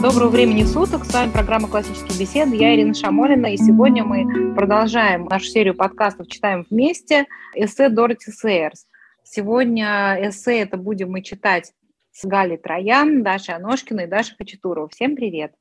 [0.00, 1.04] Доброго времени суток.
[1.04, 2.54] С вами программа «Классические беседы».
[2.54, 3.46] Я Ирина Шамолина.
[3.52, 8.86] И сегодня мы продолжаем нашу серию подкастов «Читаем вместе» эссе Дороти Сейерс.
[9.24, 11.72] Сегодня эссе это будем мы читать
[12.12, 14.88] с Галей Троян, Дашей Аношкиной и Дашей Хачатуровой.
[14.90, 15.52] Всем привет.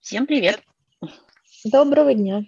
[0.00, 0.62] Всем привет.
[1.62, 2.44] Доброго дня.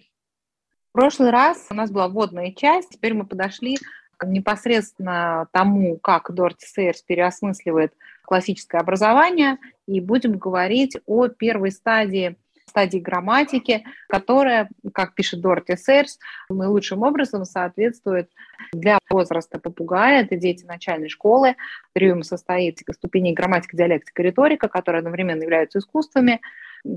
[0.89, 3.77] В прошлый раз у нас была вводная часть, теперь мы подошли
[4.25, 7.93] непосредственно тому, как Дорти Сейерс переосмысливает
[8.29, 9.57] классическое образование,
[9.87, 12.37] и будем говорить о первой стадии
[12.69, 16.19] стадии грамматики, которая, как пишет Дорти Сейерс,
[16.51, 18.31] наилучшим образом соответствует
[18.75, 21.57] для возраста попугая, это дети начальной школы.
[21.95, 26.43] Триум состоит из ступеней грамматика, диалектика, риторика, которые одновременно являются искусствами,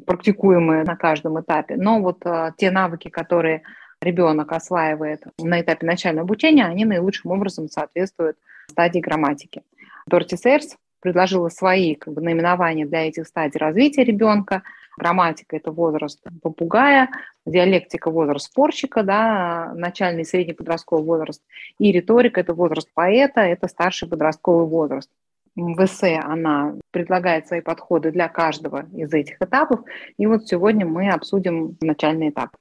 [0.06, 1.78] практикуемые на каждом этапе.
[1.78, 3.64] Но вот а, те навыки, которые
[4.02, 8.36] ребенок осваивает на этапе начального обучения, они наилучшим образом соответствуют
[8.68, 9.64] стадии грамматики.
[10.06, 14.64] Дорти Сейерс предложила свои как бы, наименования для этих стадий развития ребенка.
[14.98, 17.10] Грамматика– это возраст попугая,
[17.46, 21.42] диалектика– возраст спорщика, да, начальный и средний подростковый возраст,
[21.80, 25.10] и риторика– это возраст поэта, это старший подростковый возраст.
[25.56, 29.82] В эссе она предлагает свои подходы для каждого из этих этапов,
[30.18, 32.52] и вот сегодня мы обсудим начальный этап.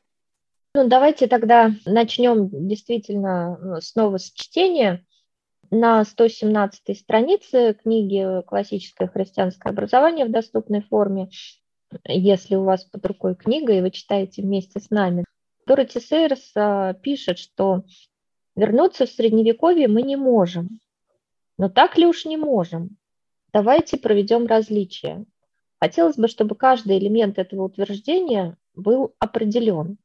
[0.75, 5.05] Ну, давайте тогда начнем действительно э, снова с чтения.
[5.73, 11.31] На 117 странице книги «Классическое христианское образование в доступной форме»,
[12.09, 15.25] если у вас под рукой книга, и вы читаете вместе с нами,
[15.67, 17.85] Дороти Сейерс а, пишет, что
[18.57, 20.81] вернуться в Средневековье мы не можем.
[21.57, 22.97] Но так ли уж не можем?
[23.53, 25.25] Давайте проведем различия.
[25.79, 29.99] Хотелось бы, чтобы каждый элемент этого утверждения был определен.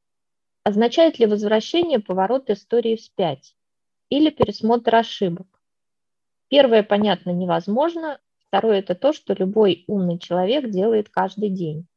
[0.63, 3.55] Означает ли возвращение поворот истории вспять
[4.09, 5.54] или пересмотр ошибок?
[6.49, 8.19] Первое, понятно, невозможно.
[8.47, 11.87] Второе– это то, что любой умный человек делает каждый день.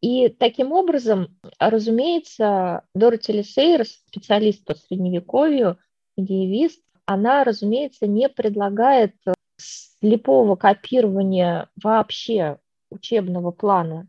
[0.00, 5.78] И таким образом, разумеется, Дороти Лисейрс, специалист по средневековью,
[6.16, 9.14] медиевист, она, разумеется, не предлагает
[9.56, 12.58] слепого копирования вообще
[12.90, 14.08] учебного плана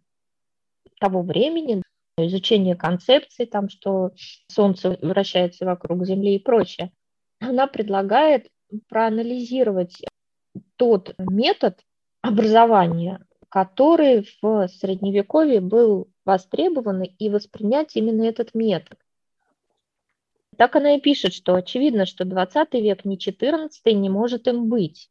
[0.99, 1.81] того времени,
[2.17, 4.11] изучение концепций, там, что
[4.47, 6.91] Солнце вращается вокруг Земли и прочее,
[7.39, 8.47] она предлагает
[8.89, 10.01] проанализировать
[10.75, 11.79] тот метод
[12.21, 18.97] образования, который в Средневековье был востребован, и воспринять именно этот метод.
[20.57, 25.09] Так она и пишет, что очевидно, что 20 век не 14 не может им быть.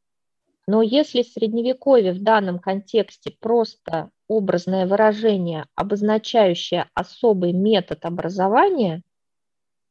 [0.66, 9.02] Но если Средневековье в данном контексте просто образное выражение, обозначающее особый метод образования,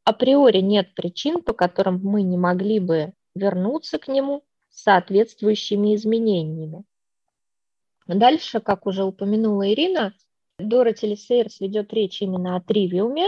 [0.06, 6.84] априори нет причин, по которым мы не могли бы вернуться к нему с соответствующими изменениями.
[8.08, 10.14] Дальше, как уже упомянула Ирина,
[10.58, 13.28] Дороти Лисейрс ведет речь именно о тривиуме,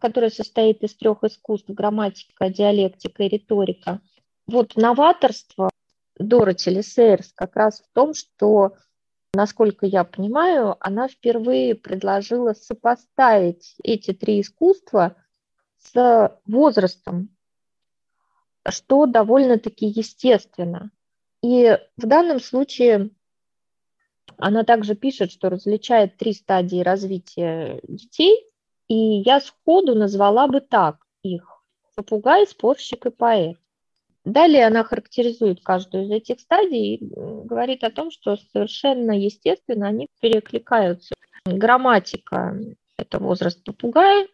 [0.00, 4.00] который состоит из трех искусств– грамматика, диалектика и риторика.
[4.46, 5.70] Вот новаторство
[6.18, 8.74] Дороти Лисейрс как раз в том, что
[9.34, 15.14] насколько я понимаю, она впервые предложила сопоставить эти три искусства
[15.78, 17.35] с возрастом,
[18.70, 20.90] что довольно-таки естественно.
[21.42, 23.10] И в данном случае
[24.38, 28.44] она также пишет, что различает три стадии развития детей,
[28.88, 31.62] и я сходу назвала бы так их–
[31.96, 33.56] попугай, спорщик и поэт.
[34.24, 37.04] Далее она характеризует каждую из этих стадий и
[37.44, 41.14] говорит о том, что совершенно естественно они перекликаются.
[41.44, 42.58] Грамматика–
[42.98, 44.26] это возраст попугая,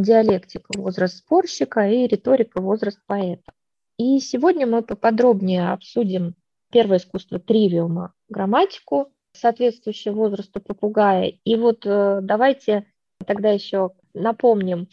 [0.00, 3.52] диалектика– возраст спорщика и риторика– возраст поэта.
[3.98, 6.34] И сегодня мы поподробнее обсудим
[6.70, 11.34] первое искусство тривиума– грамматику, соответствующее возрасту попугая.
[11.44, 12.86] И вот э, давайте
[13.24, 14.88] тогда еще напомним,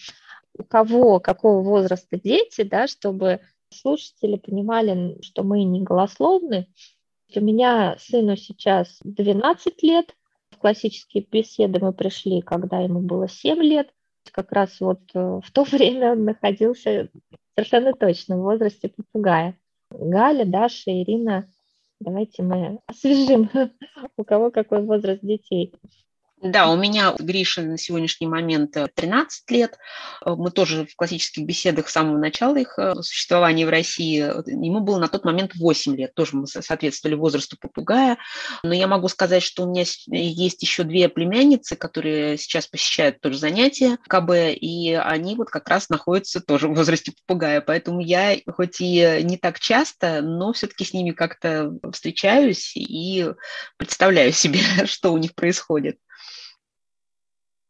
[0.57, 3.39] у кого, какого возраста дети, да, чтобы
[3.69, 6.67] слушатели понимали, что мы не голословны.
[7.35, 10.16] У меня сыну сейчас 12 лет.
[10.52, 13.90] В классические беседы мы пришли, когда ему было 7 лет.
[14.31, 17.09] Как раз вот э, в то время он находился
[17.55, 19.58] совершенно точно в возрасте попугая.
[19.90, 21.47] Галя, Даша, Ирина,
[21.99, 23.49] давайте мы освежим,
[24.17, 25.73] у кого какой возраст детей.
[26.43, 29.78] Да, у меня Гриша на сегодняшний момент 13 э, лет.
[30.25, 34.17] Э, мы тоже в классических беседах с самого начала их э, существования в России.
[34.17, 36.13] Ему было на тот момент 8 лет.
[36.16, 38.17] Тоже мы соответствовали возрасту попугая.
[38.61, 43.37] Но я могу сказать, что у меня есть еще две племянницы, которые сейчас посещают тоже
[43.37, 47.61] занятия КБ, и они вот как раз находятся тоже в возрасте попугая.
[47.61, 53.29] Поэтому я хоть и не так часто, но все-таки с ними как-то встречаюсь и
[53.78, 55.99] представляю себе, что у них происходит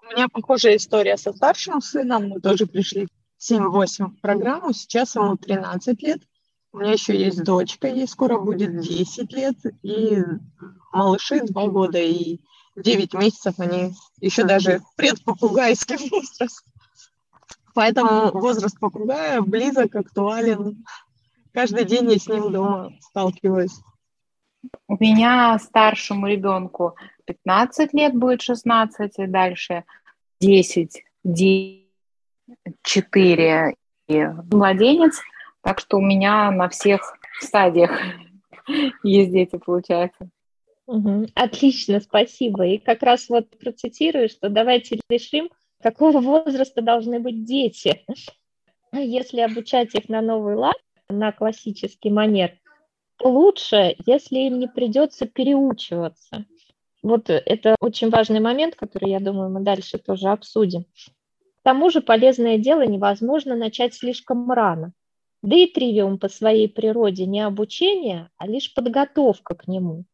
[0.09, 2.29] меня похожая история со старшим сыном.
[2.29, 3.07] Мы тоже пришли
[3.39, 4.73] 7-8 в программу.
[4.73, 6.21] Сейчас ему 13 лет.
[6.71, 9.55] У меня еще есть дочка, ей скоро будет 10 лет.
[9.83, 10.17] И
[10.91, 12.39] малыши 2 года и
[12.75, 13.59] 9 месяцев.
[13.59, 16.65] Они еще даже предпопугайский возраст.
[17.73, 20.85] Поэтому возраст попугая близок, актуален.
[21.53, 23.79] Каждый день я с ним дома сталкиваюсь.
[24.88, 29.83] У меня старшему ребенку 15 лет будет 16, и дальше
[30.41, 31.03] 10,
[32.83, 33.75] 4
[34.07, 35.21] и младенец.
[35.61, 37.91] Так что у меня на всех стадиях
[39.03, 40.29] есть дети, получается.
[40.85, 41.27] Угу.
[41.35, 42.65] Отлично, спасибо.
[42.67, 45.49] И как раз вот процитирую, что давайте решим,
[45.81, 48.05] какого возраста должны быть дети.
[48.91, 50.77] Если обучать их на новый лад,
[51.09, 52.57] на классический манер,
[53.21, 56.45] лучше, если им не придется переучиваться.
[57.03, 60.85] Вот это очень важный момент, который, я думаю, мы дальше тоже обсудим.
[60.85, 64.94] К тому же полезное дело невозможно начать слишком рано.
[65.41, 70.05] Да и тривиум по своей природе не обучение, а лишь подготовка к нему.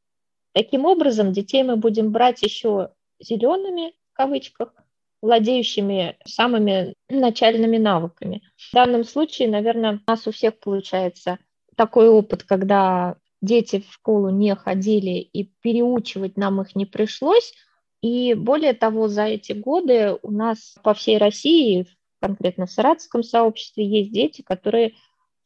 [0.53, 2.89] Таким образом, детей мы будем брать еще
[3.19, 4.73] зелеными, в кавычках,
[5.21, 8.41] владеющими самыми начальными навыками.
[8.57, 11.37] В данном случае, наверное, у нас у всех получается
[11.75, 17.53] такой опыт, когда дети в школу не ходили, и переучивать нам их не пришлось.
[18.01, 21.85] И более того, за эти годы у нас по всей России,
[22.21, 24.93] конкретно в саратовском сообществе, есть дети, которые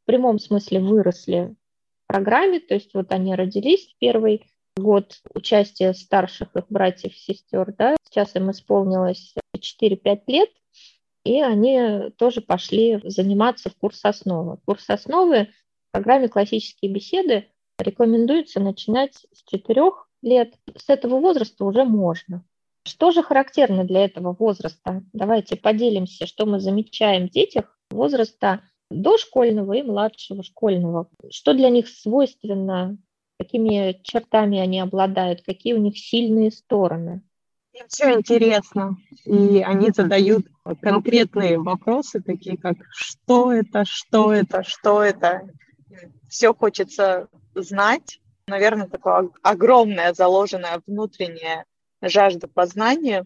[0.03, 1.55] в прямом смысле выросли
[2.03, 4.43] в программе, то есть вот они родились в первый
[4.75, 10.49] год участия старших их братьев и сестер, да, сейчас им исполнилось 4-5 лет,
[11.23, 14.57] и они тоже пошли заниматься в курс основы.
[14.65, 15.49] Курс основы
[15.89, 17.47] в программе «Классические беседы»
[17.83, 19.81] рекомендуется начинать с 4
[20.21, 20.55] лет.
[20.75, 22.43] С этого возраста уже можно.
[22.85, 25.03] Что же характерно для этого возраста?
[25.13, 31.09] Давайте поделимся, что мы замечаем в детях возраста дошкольного и младшего школьного.
[31.29, 32.97] Что для них свойственно,
[33.39, 37.21] какими чертами они обладают, какие у них сильные стороны.
[37.73, 40.45] Им все интересно, и они задают
[40.81, 45.41] конкретные вопросы, такие как «что это?», «что это?», «что это?».
[46.29, 48.19] Все хочется знать.
[48.47, 51.65] Наверное, такое огромная заложенная внутренняя
[52.01, 53.25] жажда познания.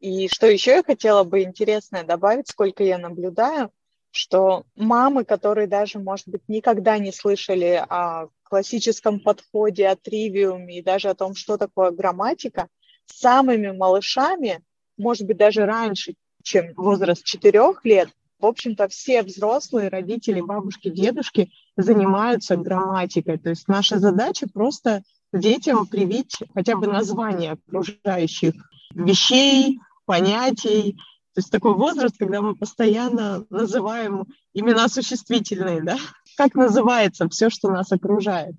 [0.00, 3.70] И что еще я хотела бы интересное добавить, сколько я наблюдаю,
[4.10, 10.82] что мамы, которые даже, может быть, никогда не слышали о классическом подходе, о тривиуме и
[10.82, 12.68] даже о том, что такое грамматика,
[13.06, 14.62] самыми малышами,
[14.96, 21.50] может быть, даже раньше, чем возраст четырех лет, в общем-то, все взрослые, родители, бабушки, дедушки
[21.76, 23.38] занимаются грамматикой.
[23.38, 25.02] То есть наша задача просто
[25.32, 28.54] детям привить хотя бы название окружающих
[28.94, 30.96] вещей, понятий.
[31.34, 35.96] То есть такой возраст, когда мы постоянно называем имена существительные, да?
[36.36, 38.54] Как называется все, что нас окружает.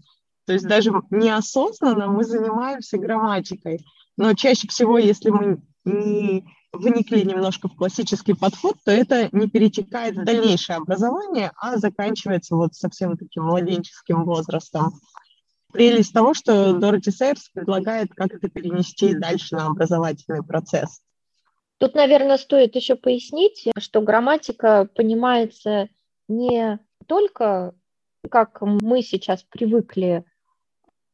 [0.46, 3.86] То есть даже неосознанно мы занимаемся грамматикой.
[4.16, 10.16] Но чаще всего, если мы не вникли немножко в классический подход, то это не перетекает
[10.16, 14.94] в дальнейшее образование, а заканчивается вот совсем таким младенческим возрастом.
[15.74, 21.02] Прелесть того, что Дороти Сейерс предлагает, как это перенести дальше на образовательный процесс.
[21.78, 25.90] Тут, наверное, стоит еще пояснить, что грамматика понимается
[26.28, 27.76] не только,
[28.31, 30.26] как мы сейчас привыкли,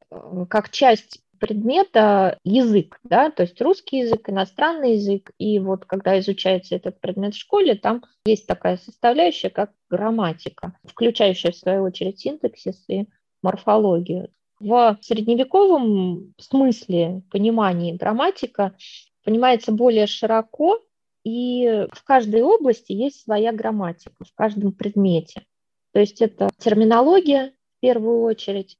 [0.10, 5.32] э, как часть предмета язык, да, то есть русский язык, иностранный язык.
[5.38, 11.52] И вот когда изучается этот предмет в школе, там есть такая составляющая, как грамматика, включающая
[11.52, 13.10] в свою очередь синтаксис и
[13.42, 14.30] морфологию.
[14.62, 18.78] В средневековом смысле понимании грамматика
[19.26, 20.80] понимается более широко,
[21.26, 25.46] и в каждой области есть своя грамматика, в каждом предмете.
[25.92, 28.78] То есть это терминология в первую очередь,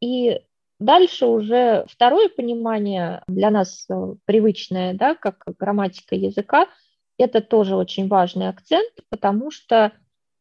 [0.00, 0.40] и
[0.84, 6.66] Дальше уже второе понимание для нас э, привычное, да, как грамматика языка,
[7.16, 9.92] это тоже очень важный акцент, потому что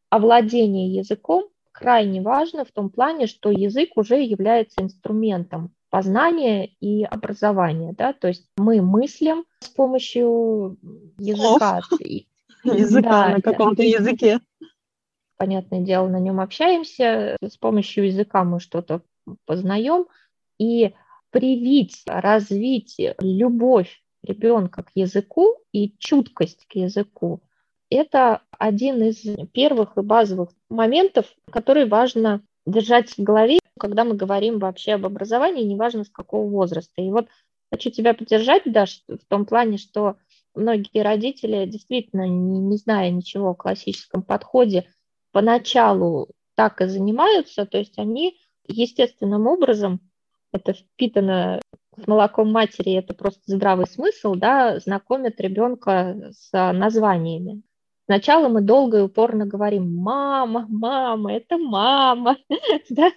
[0.09, 7.95] овладение языком крайне важно в том плане, что язык уже является инструментом познания и образования,
[7.97, 10.77] да, то есть мы мыслим с помощью
[11.19, 11.79] языка.
[12.65, 14.39] Языка на каком-то языке.
[15.37, 19.03] Понятное дело, на нем общаемся, с помощью языка мы что-то
[19.45, 20.05] познаем,
[20.57, 20.93] и
[21.29, 27.41] привить, развить любовь ребенка к языку и чуткость к языку,
[27.89, 34.59] это один из первых и базовых моментов, которые важно держать в голове, когда мы говорим
[34.59, 37.01] вообще об образовании, неважно с какого возраста.
[37.01, 37.27] И вот
[37.71, 40.17] хочу тебя поддержать, Даш, в том плане, что
[40.55, 44.87] многие родители, действительно, не, зная ничего о классическом подходе,
[45.31, 49.99] поначалу так и занимаются, то есть они естественным образом,
[50.53, 51.59] это впитано
[51.97, 57.63] с молоком матери, это просто здравый смысл, да, знакомят ребенка с названиями.
[58.05, 62.37] Сначала мы долго и упорно говорим «мама, мама, это мама».
[62.89, 63.11] да?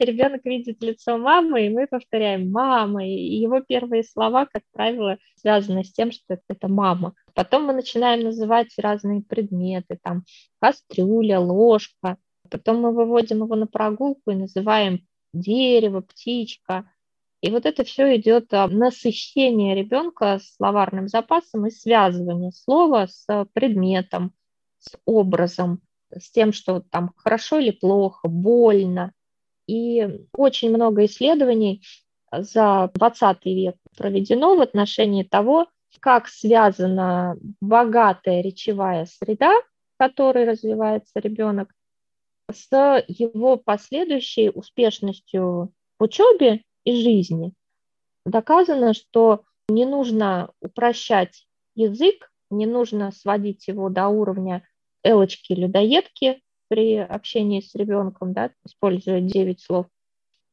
[0.00, 3.06] Ребенок видит лицо мамы, и мы повторяем «мама».
[3.06, 7.14] И его первые слова, как правило, связаны с тем, что это мама.
[7.34, 10.24] Потом мы начинаем называть разные предметы, там
[10.60, 12.16] кастрюля, ложка.
[12.50, 16.90] Потом мы выводим его на прогулку и называем дерево, птичка.
[17.40, 24.32] И вот это все идет насыщение ребенка словарным запасом и связывание слова с предметом,
[24.78, 29.12] с образом, с тем, что там хорошо или плохо, больно.
[29.66, 31.82] И очень много исследований
[32.30, 35.66] за 20 век проведено в отношении того,
[36.00, 41.72] как связана богатая речевая среда, в которой развивается ребенок,
[42.50, 47.52] с его последующей успешностью в учебе и жизни.
[48.24, 54.66] Доказано, что не нужно упрощать язык, не нужно сводить его до уровня
[55.02, 59.86] элочки-людоедки при общении с ребенком, да, используя 9 слов.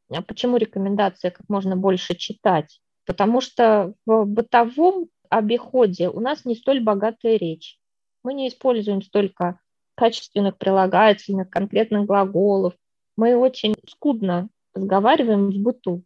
[0.10, 2.82] А почему рекомендация как можно больше читать?
[3.06, 7.80] Потому что в бытовом обиходе у нас не столь богатая речь.
[8.24, 9.60] Мы не используем столько
[10.00, 12.74] качественных прилагательных, конкретных глаголов.
[13.18, 16.04] Мы очень скудно разговариваем в быту.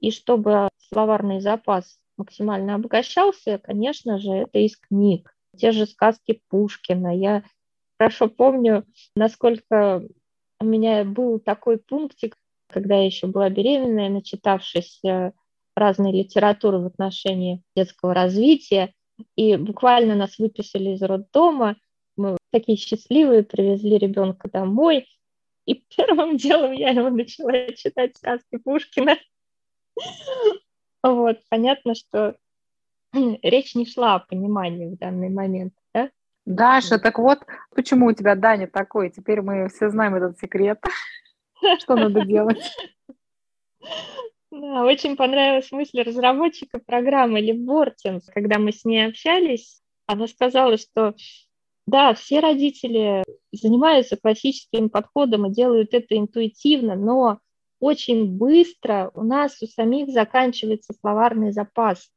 [0.00, 5.36] И чтобы словарный запас максимально обогащался, конечно же, это из книг.
[5.58, 7.14] Те же сказки Пушкина.
[7.14, 7.44] Я
[7.98, 10.02] хорошо помню, насколько
[10.58, 12.36] у меня был такой пунктик,
[12.68, 15.32] когда я еще была беременная, начитавшись э,
[15.76, 18.94] разной литературы в отношении детского развития,
[19.36, 21.76] и буквально нас выписали из роддома,
[22.16, 25.08] мы такие счастливые, привезли ребенка домой,
[25.66, 29.16] и первым делом я ему начала читать сказки Пушкина.
[31.02, 32.36] Вот, понятно, что
[33.12, 36.10] речь не шла о понимании в данный момент, да?
[36.46, 37.40] Даша, так вот,
[37.74, 39.10] почему у тебя Даня такой?
[39.10, 40.82] Теперь мы все знаем этот секрет.
[41.78, 42.70] Что надо делать?
[44.50, 48.26] Да, очень понравилась мысль разработчика программы Лив Бортинс.
[48.26, 51.14] Когда мы с ней общались, она сказала, что
[51.86, 57.38] да, все родители занимаются классическим подходом и делают это интуитивно, но
[57.78, 62.10] очень быстро у нас у самих заканчивается словарный запас.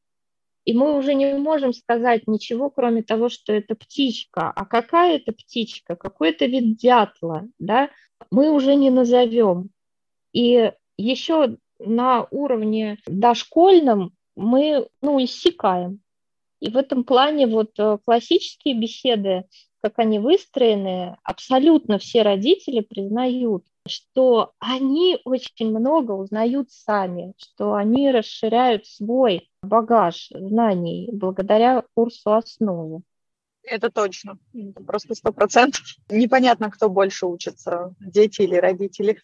[0.63, 4.51] И мы уже не можем сказать ничего, кроме того, что это птичка.
[4.51, 5.95] А какая это птичка?
[5.95, 7.47] Какой это вид дятла?
[7.57, 7.89] Да?
[8.31, 9.69] Мы уже не назовем.
[10.33, 16.01] И еще на уровне дошкольном мы ну, иссякаем.
[16.59, 19.45] И в этом плане вот э, классические беседы,
[19.81, 28.11] как они выстроены, абсолютно все родители признают, что они очень много узнают сами, что они
[28.11, 33.01] расширяют свой багаж знаний благодаря курсу основы.
[33.63, 34.39] Это точно,
[34.85, 35.83] просто сто процентов.
[36.09, 39.21] Непонятно, кто больше учится, дети или родители.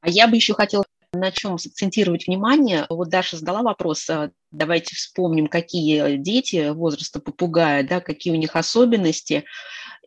[0.00, 2.86] А я бы еще хотела на чем сакцентировать внимание.
[2.88, 8.56] Вот Даша задала вопрос, а, давайте вспомним, какие дети возраста попугая, да, какие у них
[8.56, 9.44] особенности.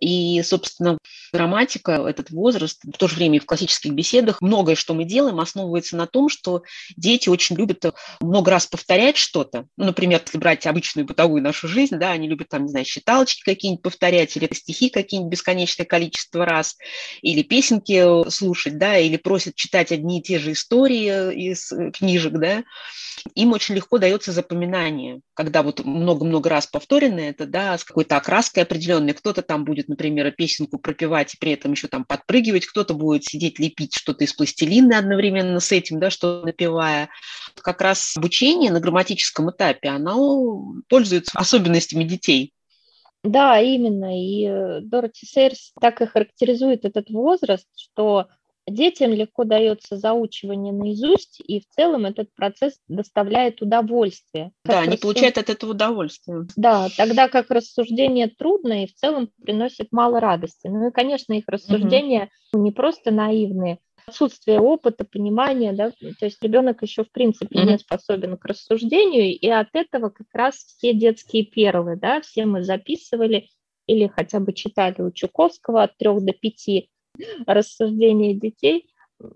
[0.04, 0.98] И, собственно,
[1.32, 5.40] грамматика, этот возраст, в то же время и в классических беседах, многое, что мы делаем,
[5.40, 6.64] основывается на том, что
[6.98, 7.86] дети очень любят
[8.20, 9.66] много раз повторять что-то.
[9.78, 13.44] Ну, например, если брать обычную бытовую нашу жизнь, да, они любят там, не знаю, считалочки
[13.44, 16.76] какие-нибудь повторять, или стихи какие-нибудь бесконечное количество раз,
[17.22, 22.64] или песенки слушать, да, или просят читать одни и те же истории из книжек, да.
[23.36, 28.64] Им очень легко дается запоминание, когда вот много-много раз повторенное, это, да, с какой-то окраской
[28.64, 33.24] определенной, кто-то там будет например, песенку пропевать и при этом еще там подпрыгивать, кто-то будет
[33.24, 37.10] сидеть лепить что-то из пластилина одновременно с этим, да, что напевая.
[37.56, 42.54] Как раз обучение на грамматическом этапе, оно пользуется особенностями детей.
[43.24, 44.20] Да, именно.
[44.20, 48.28] И э, Дороти Сейрс так и характеризует этот возраст, что
[48.68, 54.52] детям легко дается заучивание наизусть, и в целом этот процесс доставляет удовольствие.
[54.66, 55.02] Да, они рассуж...
[55.02, 56.48] получают от этого удовольствие.
[56.56, 60.68] Да, тогда как рассуждение трудно и в целом приносит мало радости.
[60.68, 62.64] Ну и, конечно, их рассуждения угу.
[62.64, 67.72] не просто наивные, отсутствие опыта, понимания, да, то есть ребенок еще в принципе mm-hmm.
[67.72, 72.64] не способен к рассуждению, и от этого как раз все детские перлы, да, все мы
[72.64, 73.48] записывали
[73.86, 76.90] или хотя бы читали у Чуковского от трех до пяти
[77.46, 78.88] рассуждений детей.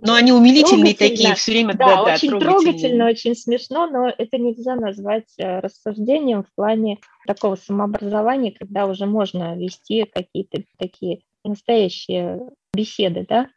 [0.02, 4.38] Но они умилительные такие, все время да, да, очень да, трогательно, очень смешно, но это
[4.38, 12.50] нельзя назвать э, рассуждением в плане такого самообразования, когда уже можно вести какие-то такие настоящие
[12.74, 13.50] беседы, да.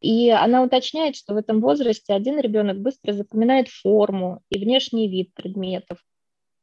[0.00, 5.34] И она уточняет, что в этом возрасте один ребенок быстро запоминает форму и внешний вид
[5.34, 5.98] предметов,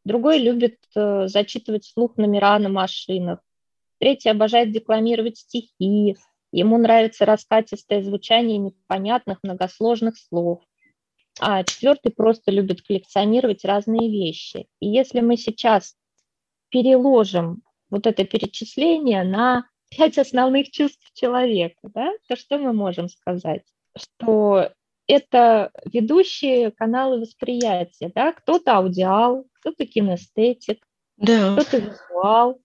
[0.03, 3.39] другой любит э, зачитывать вслух номера на машинах,
[3.99, 6.17] третий обожает декламировать стихи,
[6.51, 10.61] ему нравится раскатистое звучание непонятных многосложных слов,
[11.39, 14.67] а четвертый просто любит коллекционировать разные вещи.
[14.79, 15.95] И если мы сейчас
[16.69, 23.63] переложим вот это перечисление на пять основных чувств человека, да, то что мы можем сказать?
[23.97, 24.71] Что
[25.07, 30.85] это ведущие каналы восприятия, да, кто-то аудиал, кто-то кинестетик,
[31.17, 31.53] да.
[31.55, 32.61] кто-то визуал.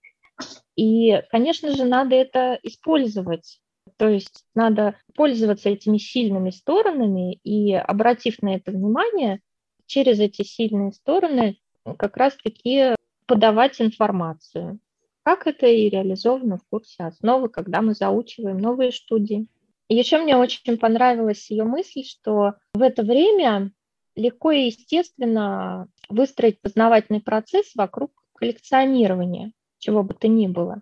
[0.75, 3.59] И, конечно же, надо это использовать.
[3.97, 9.41] То есть надо пользоваться этими сильными сторонами и, обратив на это внимание,
[9.87, 11.57] через эти сильные стороны
[11.97, 14.79] как раз-таки подавать информацию.
[15.23, 19.47] Как это и реализовано в курсе основы, когда мы заучиваем новые студии.
[19.89, 23.71] И еще мне очень понравилась ее мысль, что в это время
[24.15, 30.81] легко и естественно выстроить познавательный процесс вокруг коллекционирования, чего бы то ни было.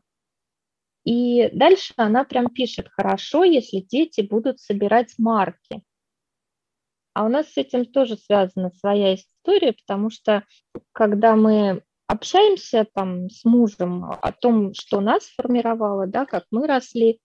[1.05, 5.83] И дальше она прям пишет, хорошо, если дети будут собирать марки.
[7.13, 10.43] А у нас с этим тоже связана своя история, потому что
[10.91, 17.19] когда мы общаемся там с мужем о том, что нас формировало, да, как мы росли,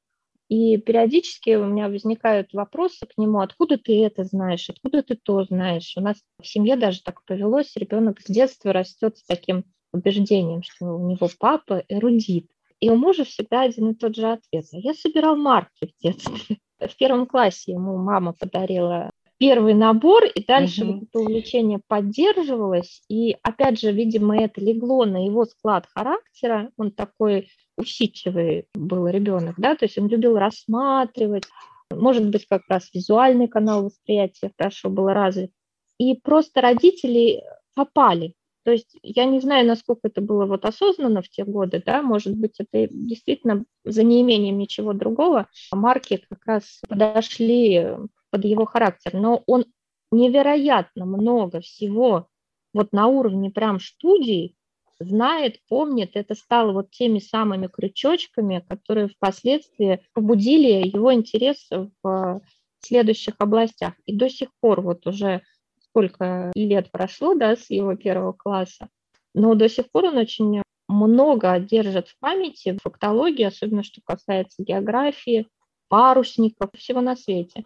[0.49, 5.44] и периодически у меня возникают вопросы к нему, откуда ты это знаешь, откуда ты то
[5.44, 5.94] знаешь.
[5.96, 10.87] У нас в семье даже так повелось, ребенок с детства растет с таким убеждением, что
[10.96, 12.50] у него папа эрудит.
[12.80, 14.64] И у мужа всегда один и тот же ответ.
[14.72, 16.58] Я собирал марки в детстве.
[16.78, 21.02] В первом классе ему мама подарила первый набор, и дальше угу.
[21.04, 23.02] это увлечение поддерживалось.
[23.08, 26.71] И опять же, видимо, это легло на его склад характера.
[26.76, 31.45] Он такой усидчивый был ребенок, да, то есть он любил рассматривать,
[31.90, 35.50] может быть, как раз визуальный канал восприятия хорошо был развит.
[35.99, 37.43] И просто родители
[37.75, 38.34] попали.
[38.64, 42.36] То есть я не знаю, насколько это было вот осознанно в те годы, да, может
[42.36, 47.88] быть, это действительно за неимением ничего другого марки как раз подошли
[48.30, 49.64] под его характер, но он
[50.12, 52.28] невероятно много всего
[52.73, 54.56] вот на уровне прям студий
[55.00, 61.68] знает, помнит, это стало вот теми самыми крючочками, которые впоследствии побудили его интерес
[62.02, 62.42] в
[62.80, 63.94] следующих областях.
[64.04, 65.42] И до сих пор вот уже
[65.90, 68.88] сколько лет прошло, да, с его первого класса,
[69.34, 75.46] но до сих пор он очень много держит в памяти фактологии, особенно что касается географии,
[75.88, 77.64] парусников, всего на свете.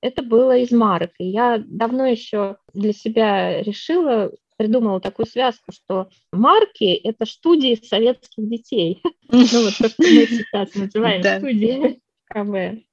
[0.00, 1.12] Это было из марок.
[1.18, 8.48] И я давно еще для себя решила, придумала такую связку, что марки– это студии советских
[8.48, 9.02] детей.
[9.30, 12.84] Ну вот то, что мы сейчас называем студии КБ.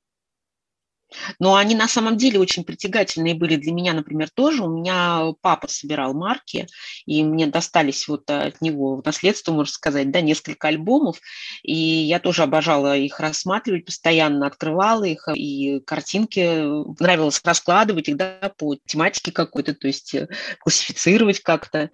[1.39, 4.63] Но они на самом деле очень притягательные были для меня, например, тоже.
[4.63, 6.67] У меня папа собирал марки,
[7.06, 11.19] и мне достались вот от него в наследство, можно сказать, да, несколько альбомов.
[11.63, 18.52] И я тоже обожала их рассматривать, постоянно открывала их, и картинки нравилось раскладывать их да,
[18.58, 20.28] по тематике какой-то, то есть э,
[20.60, 21.89] классифицировать как-то,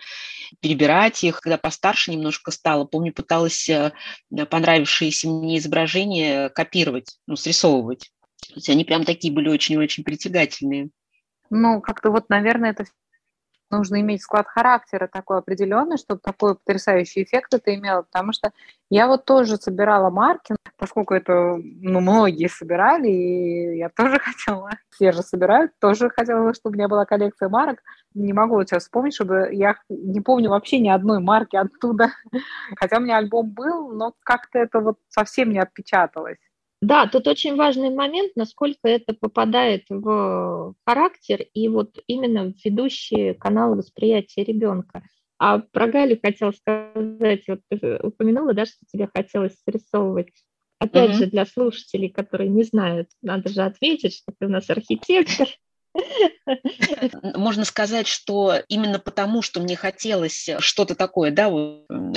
[0.61, 1.41] перебирать их.
[1.41, 3.93] Когда постарше немножко стала, помню, пыталась э,
[4.49, 8.11] понравившиеся мне изображения копировать, ну, срисовывать.
[8.57, 10.89] Есть они прям такие были очень-очень притягательные.
[11.51, 12.85] Ну, как-то вот, наверное, это
[13.69, 18.51] нужно иметь склад характера такой определенный, чтобы такой потрясающий эффект это имело, потому что
[18.89, 25.11] я вот тоже собирала марки, поскольку это, ну, многие собирали, и я тоже хотела, все
[25.11, 27.83] же собирают, тоже хотела, чтобы у меня была коллекция марок.
[28.15, 32.11] Не могу сейчас вспомнить, чтобы я не помню вообще ни одной марки оттуда.
[32.75, 36.39] Хотя у меня альбом был, но как-то это вот совсем не отпечаталось.
[36.81, 43.33] Да, тут очень важный момент, насколько это попадает в характер и вот именно в ведущие
[43.33, 45.03] каналы восприятия ребенка.
[45.39, 50.29] А про Галю хотела сказать, вот ты упомянула, да, что тебе хотелось срисовывать
[50.79, 51.17] Опять угу.
[51.17, 55.47] же, для слушателей, которые не знают, надо же ответить, что ты у нас архитектор.
[57.35, 61.49] Можно сказать, что именно потому, что мне хотелось что-то такое, да,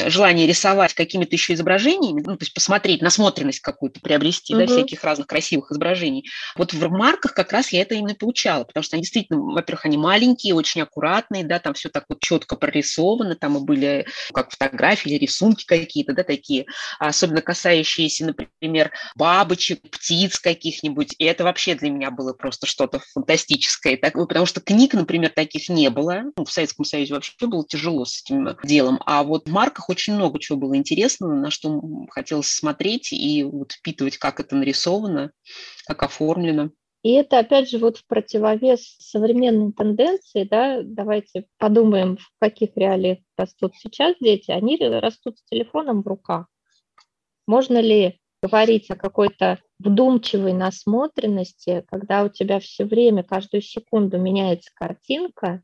[0.08, 4.60] желание рисовать какими-то еще изображениями, ну, то есть посмотреть, насмотренность какую-то приобрести, угу.
[4.60, 6.28] да, всяких разных красивых изображений.
[6.56, 9.96] Вот в марках как раз я это именно получала, потому что они действительно, во-первых, они
[9.96, 15.10] маленькие, очень аккуратные, да, там все так вот четко прорисовано, там и были как фотографии
[15.10, 16.66] или рисунки какие-то, да, такие,
[16.98, 23.69] особенно касающиеся, например, бабочек, птиц каких-нибудь, и это вообще для меня было просто что-то фантастическое
[23.70, 26.24] классической, так, потому что книг, например, таких не было.
[26.36, 29.00] Ну, в Советском Союзе вообще было тяжело с этим делом.
[29.06, 31.80] А вот в марках очень много чего было интересного, на что
[32.10, 35.32] хотелось смотреть и вот впитывать, как это нарисовано,
[35.86, 36.70] как оформлено.
[37.02, 43.18] И это, опять же, вот в противовес современной тенденции, да, давайте подумаем, в каких реалиях
[43.38, 44.50] растут сейчас дети.
[44.50, 46.46] Они растут с телефоном в руках.
[47.46, 54.70] Можно ли говорить о какой-то вдумчивой насмотренности, когда у тебя все время, каждую секунду меняется
[54.74, 55.62] картинка,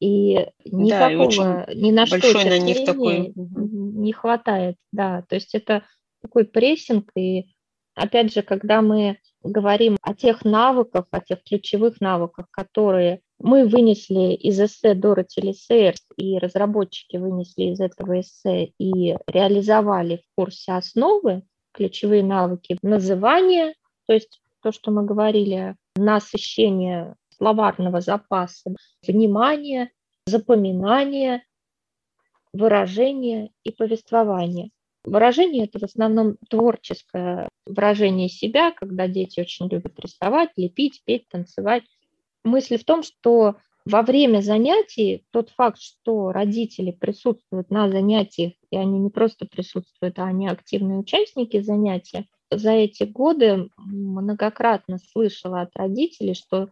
[0.00, 3.32] и никакого, да, и ни на что на них такой...
[3.34, 4.76] не хватает.
[4.92, 5.84] Да, то есть это
[6.22, 7.46] такой прессинг, и
[7.94, 14.34] опять же, когда мы говорим о тех навыках, о тех ключевых навыках, которые мы вынесли
[14.34, 21.42] из эссе Дороти Лисейерс, и разработчики вынесли из этого эссе и реализовали в курсе основы,
[21.78, 23.72] ключевые навыки называния,
[24.06, 28.74] то есть то, что мы говорили, насыщение словарного запаса,
[29.06, 29.92] внимание,
[30.26, 31.44] запоминание,
[32.52, 34.70] выражение и повествование.
[35.04, 41.84] Выражение– это в основном творческое выражение себя, когда дети очень любят рисовать, лепить, петь, танцевать.
[42.42, 43.56] Мысль в том, что
[43.88, 50.18] во время занятий тот факт, что родители присутствуют на занятиях, и они не просто присутствуют,
[50.18, 56.68] а они активные участники занятия, за эти годы многократно слышала от родителей, что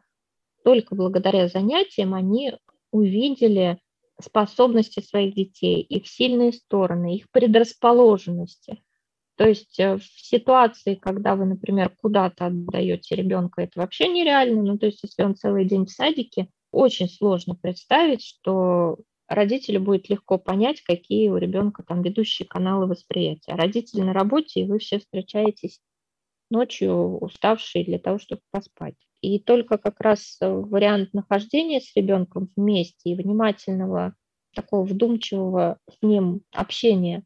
[0.62, 2.52] только благодаря занятиям они
[2.90, 3.78] увидели
[4.20, 8.82] способности своих детей, их сильные стороны, их предрасположенности.
[9.36, 14.62] То есть э, в ситуации, когда вы, например, куда-то отдаете ребенка, это вообще нереально.
[14.62, 20.10] Ну, то есть если он целый день в садике, очень сложно представить, что родителю будет
[20.10, 23.54] легко понять, какие у ребенка там ведущие каналы восприятия.
[23.54, 25.80] Родители на работе, и вы все встречаетесь
[26.50, 28.94] ночью уставшие для того, чтобы поспать.
[29.22, 34.14] И только как раз вариант нахождения с ребенком вместе и внимательного,
[34.54, 37.24] такого вдумчивого с ним общения,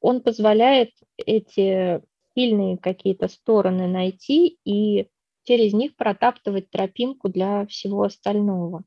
[0.00, 2.02] он позволяет эти
[2.36, 5.08] сильные какие-то стороны найти и
[5.44, 8.84] через них протаптывать тропинку для всего остального.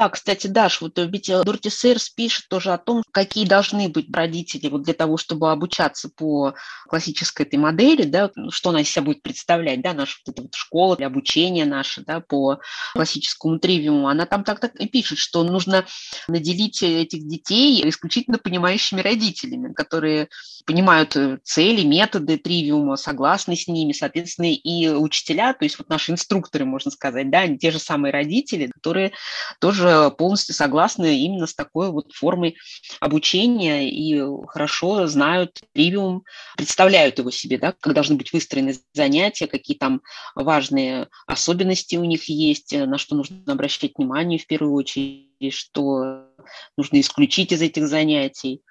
[0.00, 4.06] Да, кстати, Даш, вот ведь э, Дорти Сейрс пишет тоже о том, какие должны быть
[4.10, 6.54] родители вот для того, чтобы обучаться по
[6.88, 10.54] классической этой модели, да, что она из себя будет представлять, да, наша вот эта вот
[10.54, 12.60] школа, обучение наше, да, по
[12.94, 14.08] классическому тривиуму.
[14.08, 15.84] Она там так, так и пишет, что нужно
[16.28, 20.30] наделить этих детей исключительно понимающими родителями, которые
[20.64, 26.12] понимают э, цели, методы тривиума, согласны с ними, соответственно, и учителя, то есть вот наши
[26.12, 29.12] инструкторы, можно сказать, да, те же самые родители, которые
[29.60, 32.56] тоже полностью согласны именно с такой вот формой
[33.00, 36.24] обучения и хорошо знают тривиум,
[36.56, 40.02] представляют его себе, да, как должны быть выстроены занятия, какие там
[40.34, 46.26] важные особенности у них есть, на что нужно обращать внимание в первую очередь, что
[46.76, 48.62] нужно исключить из этих занятий.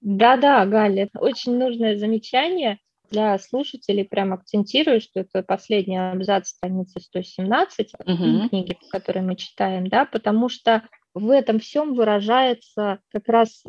[0.00, 2.78] Да-да, Галя, очень нужное замечание
[3.10, 8.48] для слушателей прям акцентирую, что это последний абзац страницы 117 угу.
[8.48, 10.82] книги, которую мы читаем, да, потому что
[11.14, 13.62] в этом всем выражается как раз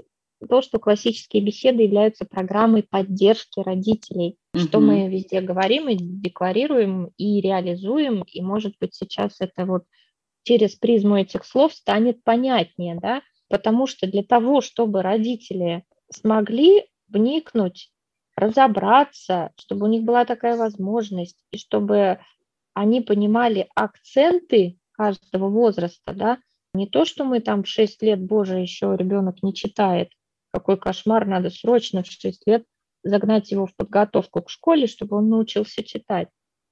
[0.50, 4.64] то, что классические беседы являются программой поддержки родителей, угу.
[4.64, 9.84] что мы везде говорим и декларируем и реализуем, и, может быть, сейчас это вот
[10.44, 17.92] через призму этих слов станет понятнее, да, потому что для того, чтобы родители смогли вникнуть
[18.36, 22.20] разобраться, чтобы у них была такая возможность, и чтобы
[22.74, 26.38] они понимали акценты каждого возраста, да,
[26.74, 30.10] не то, что мы там в 6 лет, боже, еще ребенок не читает,
[30.52, 32.66] какой кошмар, надо срочно в 6 лет
[33.04, 36.28] загнать его в подготовку к школе, чтобы он научился читать.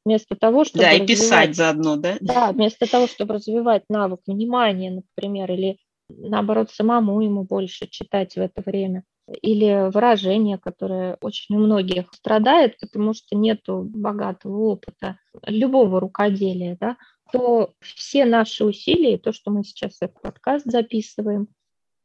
[0.06, 0.84] Вместо того, чтобы...
[0.84, 2.18] Да, и писать заодно, да?
[2.20, 5.78] Да, вместо того, чтобы развивать навык внимания, например, или
[6.10, 9.04] наоборот, самому ему больше читать в это время
[9.42, 16.98] или выражение, которое очень у многих страдает, потому что нет богатого опыта любого рукоделия, да,
[17.32, 21.48] то все наши усилия, то, что мы сейчас этот подкаст записываем,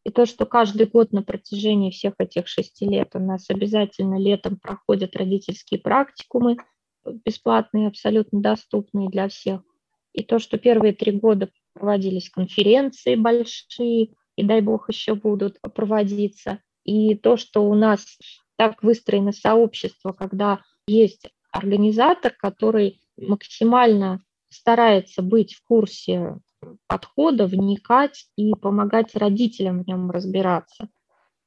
[0.04, 4.57] И то, что каждый год на протяжении всех этих шести лет у нас обязательно летом
[4.57, 6.57] проходят родительские практикумы,
[7.24, 9.62] бесплатные, абсолютно доступные для всех.
[10.14, 16.61] И то, что первые три года проводились конференции большие, и дай бог еще будут проводиться.
[16.88, 18.03] И то, что у нас
[18.57, 26.38] так выстроено сообщество, когда есть организатор, который максимально старается быть в курсе
[26.87, 30.88] подхода, вникать и помогать родителям в нем разбираться.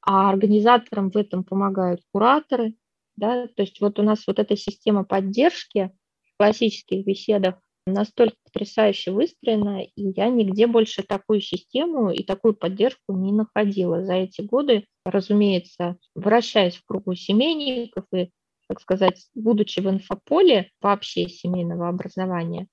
[0.00, 2.76] А организаторам в этом помогают кураторы.
[3.16, 3.48] Да?
[3.48, 5.90] То есть вот у нас вот эта система поддержки
[6.22, 13.14] в классических беседах настолько потрясающе выстроена, и я нигде больше такую систему и такую поддержку
[13.14, 14.86] не находила за эти годы.
[15.04, 18.30] Разумеется, вращаясь в кругу семейников и,
[18.68, 22.68] так сказать, будучи в инфополе вообще семейного образования,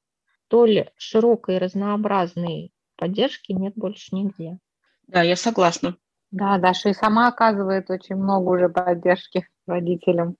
[0.45, 4.59] столь широкой и разнообразной поддержки нет больше нигде.
[5.07, 5.97] Да, я согласна.
[6.31, 10.35] Да, Даша и сама оказывает очень много уже поддержки родителям.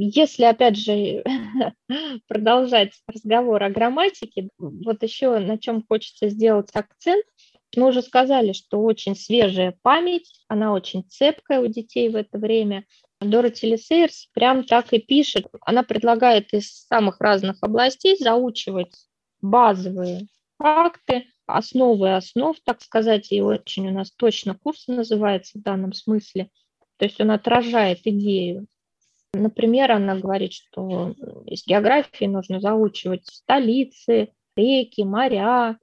[0.00, 1.24] Если, опять же,
[2.28, 7.24] продолжать разговор о грамматике, вот еще на чем хочется сделать акцент.
[7.76, 12.84] Мы уже сказали, что очень свежая память, она очень цепкая у детей в это время.
[13.20, 15.48] Дороти Лисейерс прям так и пишет.
[15.62, 18.94] Она предлагает из самых разных областей заучивать
[19.42, 25.92] базовые факты, основы основ, так сказать, и очень у нас точно курс называется в данном
[25.92, 26.50] смысле.
[26.98, 28.68] То есть он отражает идею.
[29.34, 31.14] Например, она говорит, что
[31.46, 35.78] из географии нужно заучивать столицы, реки, моря.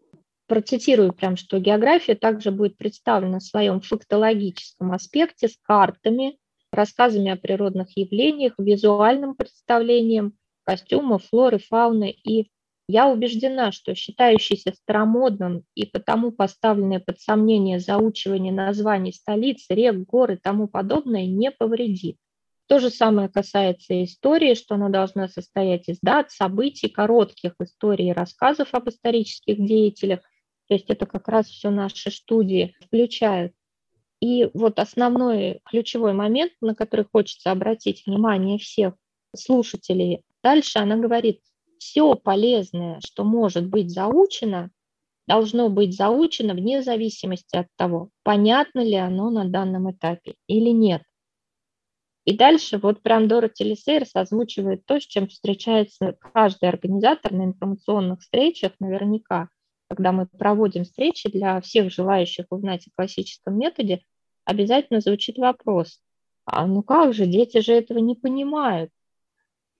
[0.48, 6.38] Процитирую прям, что география также будет представлена в своем фактологическом аспекте с картами,
[6.72, 12.50] рассказами о природных явлениях, визуальным представлением костюмов, флоры, фауны и
[12.88, 20.34] я убеждена, что считающийся старомодным и потому поставленное под сомнение заучивание названий столиц, рек, гор
[20.34, 22.18] и тому подобное не повредит.
[22.68, 28.74] То же самое касается истории, что она должна состоять из дат, событий, коротких историй рассказов
[28.74, 30.22] об исторических деятелях.
[30.68, 33.54] То есть это как раз все наши студии включают.
[34.20, 38.96] И вот основной ключевой момент, на который хочется обратить внимание всех
[39.36, 41.42] слушателей, дальше она говорит–
[41.78, 44.72] все полезное, что может быть заучено,
[45.28, 51.04] должно быть заучено вне зависимости от того, понятно ли оно на данном этапе или нет.
[52.26, 58.22] И дальше вот прям Дороти Лисейрс озвучивает то, с чем встречается каждый организатор на информационных
[58.22, 59.50] встречах наверняка.
[59.88, 64.02] Когда мы проводим встречи для всех желающих узнать о классическом методе,
[64.44, 66.02] обязательно звучит вопрос,
[66.46, 68.90] а ну как же, дети же этого не понимают.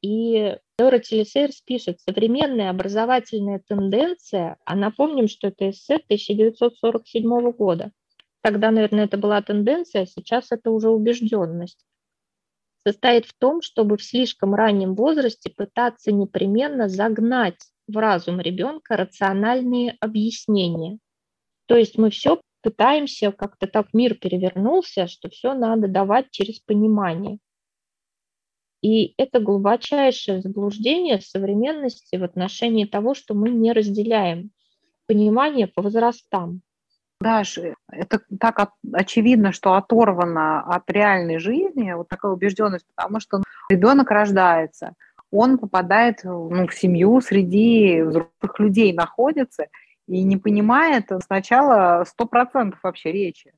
[0.02, 7.92] И Дороти Лисейрс пишет, современная образовательная тенденция, а напомним, что это эссе 1947 года.
[8.42, 11.84] Тогда, наверное, это была тенденция, а сейчас это уже убежденность.
[12.88, 19.98] Состоит в том, чтобы в слишком раннем возрасте пытаться непременно загнать в разум ребенка рациональные
[20.00, 21.00] объяснения.
[21.66, 27.40] То есть мы все пытаемся, как-то так мир перевернулся, что все надо давать через понимание.
[28.82, 34.52] И это глубочайшее заблуждение современности в отношении того, что мы не разделяем
[35.08, 36.62] понимание по возрастам.
[37.22, 37.58] Даш,
[37.90, 44.94] это так очевидно, что оторвано от реальной жизни, вот такая убежденность, потому что ребенок рождается,
[45.32, 49.68] он попадает ну, в семью, среди взрослых людей находится
[50.08, 53.54] и не понимает сначала 100% вообще речи.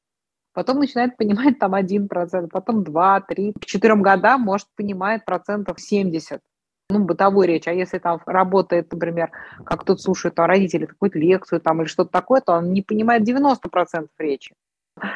[0.54, 6.42] Потом начинает понимать там 1%, потом 2, 3, к 4 годам может понимать процентов 70
[6.90, 9.32] ну, бытовой речь, а если там работает, например,
[9.66, 13.28] как тут слушает а родители какую-то лекцию там или что-то такое, то он не понимает
[13.28, 14.56] 90% речи.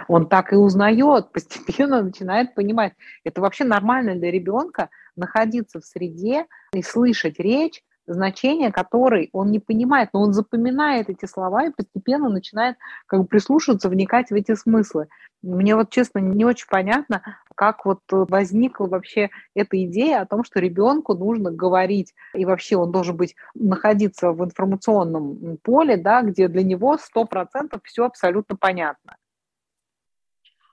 [0.07, 2.93] Он так и узнает, постепенно начинает понимать.
[3.23, 9.59] Это вообще нормально для ребенка находиться в среде и слышать речь, значение которой он не
[9.59, 14.55] понимает, но он запоминает эти слова и постепенно начинает как бы прислушиваться, вникать в эти
[14.55, 15.07] смыслы.
[15.41, 17.21] Мне вот, честно, не очень понятно,
[17.61, 22.91] как вот возникла вообще эта идея о том, что ребенку нужно говорить, и вообще он
[22.91, 29.15] должен быть, находиться в информационном поле, да, где для него 100% все абсолютно понятно.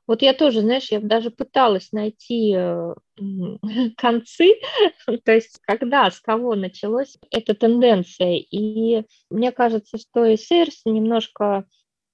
[0.06, 2.94] Вот я тоже, знаешь, я даже пыталась найти э,
[3.98, 4.54] концы,
[5.24, 8.36] то есть когда, с кого началась эта тенденция.
[8.50, 11.66] И мне кажется, что СРС немножко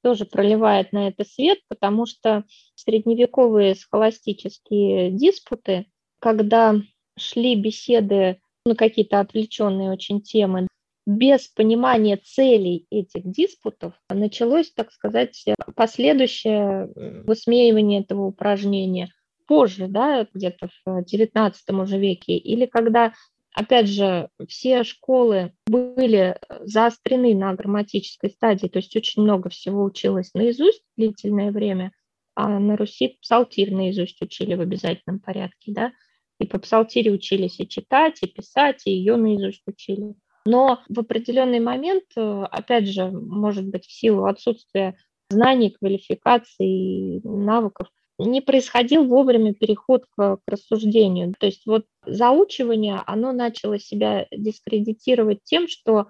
[0.05, 5.87] тоже проливает на это свет, потому что средневековые схоластические диспуты,
[6.21, 6.75] когда
[7.19, 10.69] шли беседы на какие-то отвлеченные очень темы,
[11.07, 15.43] без понимания целей этих диспутов началось, так сказать,
[15.75, 16.91] последующее
[17.25, 19.11] высмеивание этого упражнения.
[19.47, 23.15] Позже, да, где-то в XIX уже веке, или когда,
[23.55, 30.35] опять же, все школы были заострены на грамматической стадии, то есть очень много всего училось
[30.35, 31.93] наизусть длительное время,
[32.35, 35.93] а на Руси псалтирь наизусть учили в обязательном порядке, да,
[36.41, 40.15] и по псалтире учились и читать, и писать, и ее наизусть учили.
[40.47, 44.97] Но в определенный момент, опять же, может быть, в силу отсутствия
[45.31, 51.35] знаний, квалификации, навыков, не происходил вовремя переход к, к рассуждению.
[51.39, 56.09] То есть вот заучивание, оно начало себя дискредитировать тем, что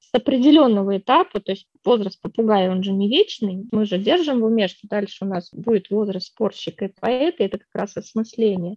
[0.00, 4.44] с определенного этапа, то есть возраст попугая, он же не вечный, мы же держим в
[4.44, 8.76] уме, что дальше у нас будет возраст спорщика и поэта, это как раз осмысление.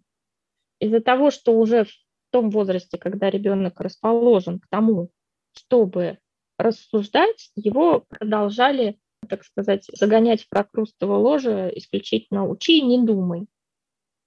[0.79, 1.89] Из-за того, что уже в
[2.31, 5.09] том возрасте, когда ребенок расположен к тому,
[5.53, 6.19] чтобы
[6.57, 13.47] рассуждать, его продолжали, так сказать, загонять в прокрустово ложе исключительно «учи и не думай».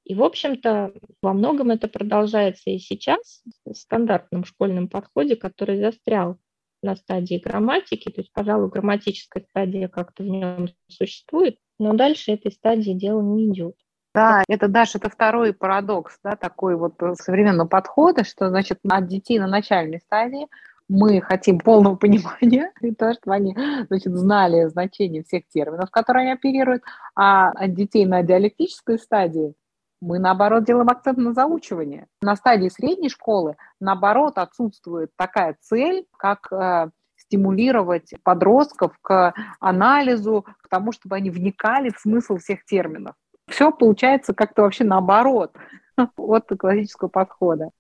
[0.05, 6.39] И, в общем-то, во многом это продолжается и сейчас в стандартном школьном подходе, который застрял
[6.83, 12.53] на стадии грамматики, то есть, пожалуй, грамматическая стадия как-то в нем существует, но дальше этой
[12.53, 13.75] стадии дело не идет.
[14.15, 19.39] Да, это, Даша, это второй парадокс, да, такой вот современного подхода, что, значит, от детей
[19.39, 20.47] на начальной стадии
[20.89, 23.57] мы хотим полного понимания, и то, чтобы они
[23.89, 26.83] значит, знали значение всех терминов, которые они оперируют,
[27.15, 29.55] а от детей на диалектической стадии
[30.01, 32.07] мы, наоборот, делаем акцент на заучивание.
[32.23, 40.69] На стадии средней школы, наоборот, отсутствует такая цель, как э, стимулировать подростков к анализу, к
[40.69, 43.15] тому, чтобы они вникали в смысл всех терминов.
[43.49, 45.57] Все получается как-то вообще наоборот
[46.17, 47.71] от классического подхода.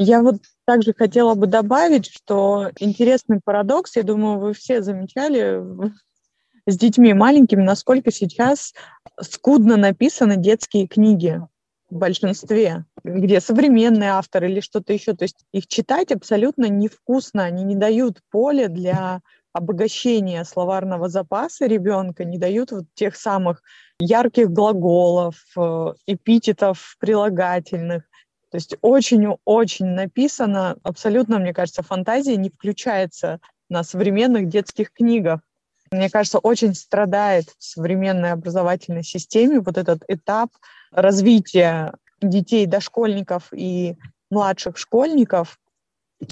[0.00, 5.60] Я вот также хотела бы добавить, что интересный парадокс, я думаю, вы все замечали
[6.68, 8.74] с детьми маленькими, насколько сейчас
[9.20, 11.42] скудно написаны детские книги
[11.90, 15.14] в большинстве, где современные авторы или что-то еще.
[15.14, 19.20] То есть их читать абсолютно невкусно, они не дают поле для
[19.52, 23.62] обогащения словарного запаса ребенка, не дают вот тех самых
[23.98, 28.07] ярких глаголов, э, эпитетов прилагательных.
[28.50, 35.40] То есть очень-очень написано, абсолютно, мне кажется, фантазия не включается на современных детских книгах.
[35.90, 40.50] Мне кажется, очень страдает в современной образовательной системе вот этот этап
[40.90, 43.96] развития детей, дошкольников и
[44.30, 45.58] младших школьников,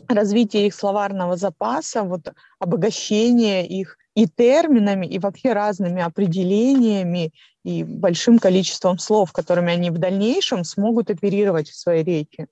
[0.08, 7.32] развитие их словарного запаса, вот обогащение их и терминами, и вообще разными определениями,
[7.64, 12.48] и большим количеством слов, которыми они в дальнейшем смогут оперировать в своей речи.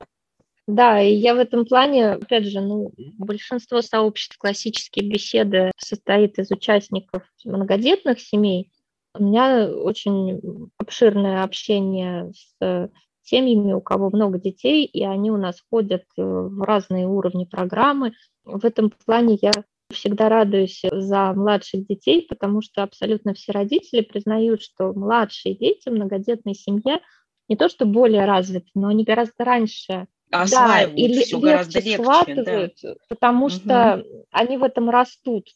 [0.66, 6.50] Да, и я в этом плане, опять же, ну, большинство сообществ классические беседы состоит из
[6.50, 8.70] участников многодетных семей.
[9.14, 12.90] У меня очень обширное общение с
[13.22, 18.12] семьями, у кого много детей, и они у нас ходят э, в разные уровни программы.
[18.44, 19.52] В этом плане я
[19.94, 26.54] всегда радуюсь за младших детей, потому что абсолютно все родители признают, что младшие дети, многодетная
[26.54, 27.00] семья
[27.48, 32.02] не то что более развиты, но они гораздо раньше осваивают да, и все гораздо легче,
[32.02, 32.94] схватывают, да.
[33.08, 34.26] потому что угу.
[34.30, 35.48] они в этом растут.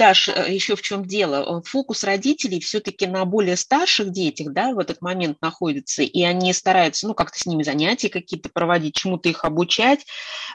[0.00, 1.58] Даш, э, еще в чем дело?
[1.58, 6.54] Э, фокус родителей все-таки на более старших детях, да, в этот момент находится, и они
[6.54, 10.06] стараются, ну, как-то с ними занятия какие-то проводить, чему-то их обучать,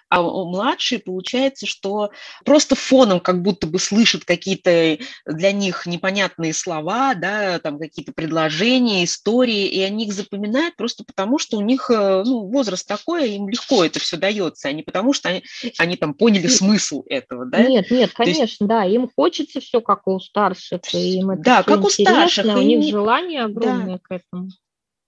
[0.10, 2.10] а у младшие получается, что
[2.44, 9.04] просто фоном как будто бы слышат какие-то для них непонятные слова, да, там какие-то предложения,
[9.04, 13.48] истории, и они их запоминают просто потому, что у них, э, ну, возраст такой, им
[13.48, 15.44] легко это все дается, а не потому, что они,
[15.78, 17.60] они там поняли смысл этого, да?
[17.60, 18.58] Нет, нет, конечно, есть...
[18.62, 22.62] да, им хочется все как у старших, и им это да, как у старших, у
[22.62, 24.00] них желание огромное да.
[24.02, 24.50] к этому.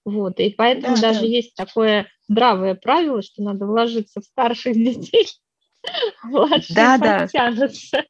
[0.05, 1.25] Вот, и поэтому да, даже да.
[1.25, 5.27] есть такое здравое правило, что надо вложиться в старших детей,
[6.23, 8.05] младшие да, подтянутся.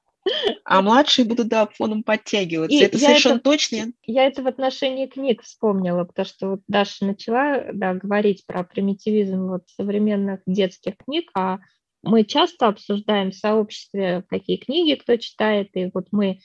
[0.64, 2.76] А младшие будут, да, фоном подтягиваться.
[2.76, 3.78] И это совершенно это, точно.
[4.04, 9.48] Я это в отношении книг вспомнила, потому что вот Даша начала да, говорить про примитивизм
[9.48, 11.60] вот современных детских книг, а
[12.08, 16.40] мы часто обсуждаем в сообществе, какие книги кто читает, и вот мы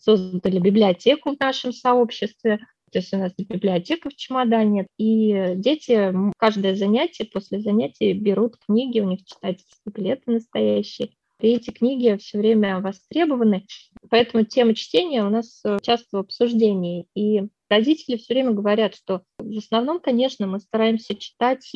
[0.00, 2.58] создали библиотеку в нашем сообществе,
[2.90, 9.00] то есть у нас библиотека в чемодане, и дети каждое занятие, после занятия берут книги,
[9.00, 13.66] у них читательские билеты настоящие, и эти книги все время востребованы,
[14.10, 17.06] поэтому тема чтения у нас часто в обсуждении.
[17.14, 21.70] И родители все время говорят, что в основном, конечно, мы стараемся читать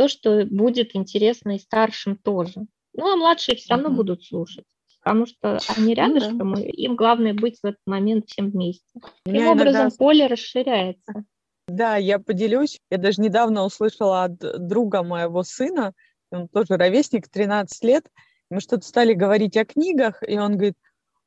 [0.00, 2.62] то, что будет интересно и старшим тоже.
[2.94, 4.64] Ну, а младшие все равно будут слушать.
[5.04, 8.98] потому что они рядышком, и им главное быть в этот момент всем вместе.
[9.24, 9.96] Таким образом, иногда...
[9.98, 11.24] поле расширяется.
[11.68, 12.78] Да, я поделюсь.
[12.90, 15.92] Я даже недавно услышала от друга моего сына,
[16.30, 18.06] он тоже ровесник, 13 лет,
[18.50, 20.78] мы что-то стали говорить о книгах, и он говорит,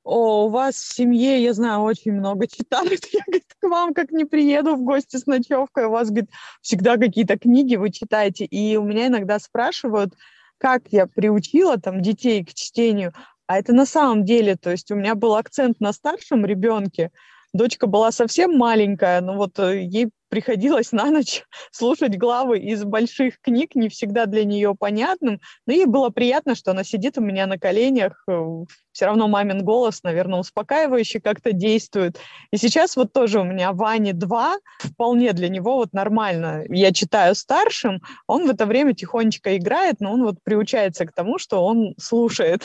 [0.04, 3.06] о, у вас в семье, я знаю, очень много читают.
[3.14, 6.30] Я, говорит, к вам как не приеду в гости с ночевкой, у вас, говорит,
[6.62, 8.45] всегда какие-то книги вы читаете.
[8.45, 10.14] И у меня иногда спрашивают,
[10.58, 13.14] как я приучила там детей к чтению.
[13.47, 17.12] А это на самом деле, то есть у меня был акцент на старшем ребенке,
[17.54, 23.40] дочка была совсем маленькая, но вот э, ей приходилось на ночь слушать главы из больших
[23.40, 27.46] книг, не всегда для нее понятным, но ей было приятно, что она сидит у меня
[27.46, 28.44] на коленях, э,
[28.92, 32.18] все равно мамин голос, наверное, успокаивающий как-то действует.
[32.50, 36.64] И сейчас вот тоже у меня Ване 2, вполне для него вот нормально.
[36.68, 41.38] Я читаю старшим, он в это время тихонечко играет, но он вот приучается к тому,
[41.38, 42.64] что он слушает.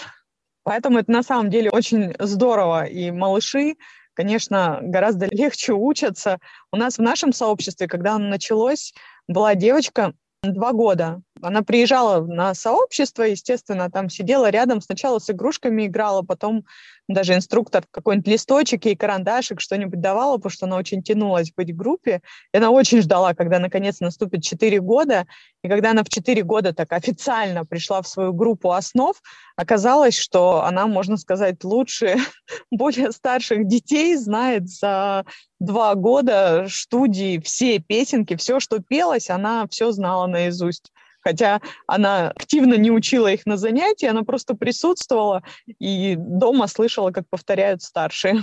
[0.63, 2.85] Поэтому это на самом деле очень здорово.
[2.87, 3.77] И малыши
[4.19, 6.41] конечно, гораздо легче учатся.
[6.73, 8.93] У нас в нашем сообществе, когда оно началось,
[9.29, 10.13] была девочка
[10.43, 11.23] два года.
[11.43, 16.65] Она приезжала на сообщество, естественно, там сидела рядом, сначала с игрушками играла, потом
[17.09, 21.77] даже инструктор какой-нибудь листочек и карандашик что-нибудь давала, потому что она очень тянулась быть в
[21.77, 22.21] группе.
[22.53, 25.27] И она очень ждала, когда наконец наступит 4 года.
[25.65, 29.17] И когда она в 4 года так официально пришла в свою группу основ,
[29.57, 32.17] оказалось, что она, можно сказать, лучше
[32.71, 35.25] более старших детей знает за
[35.61, 42.75] два года студии все песенки, все, что пелось, она все знала наизусть хотя она активно
[42.75, 45.43] не учила их на занятии, она просто присутствовала
[45.79, 48.43] и дома слышала, как повторяют старшие.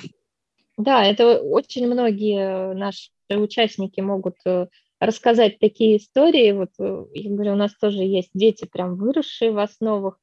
[0.78, 4.68] Да, это очень многие наши участники могут э,
[5.00, 6.52] рассказать такие истории.
[6.52, 10.20] Вот э, я говорю, у нас тоже есть дети, прям выросшие в основах.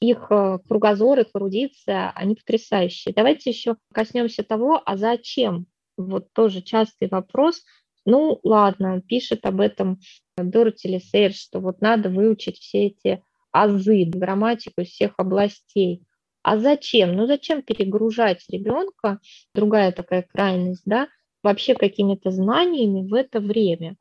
[0.00, 3.14] Их э, кругозор, их эрудиция, они потрясающие.
[3.14, 5.66] Давайте еще коснемся того, а зачем?
[5.96, 7.64] Вот тоже частый вопрос.
[8.06, 9.98] Ну, ладно, пишет об этом
[10.36, 16.02] Дороти Лесейр, что вот надо выучить все эти азы, грамматику из всех областей.
[16.42, 17.16] А зачем?
[17.16, 19.18] Ну зачем перегружать ребенка,
[19.54, 21.08] другая такая крайность, да,
[21.42, 23.96] вообще какими-то знаниями в это время?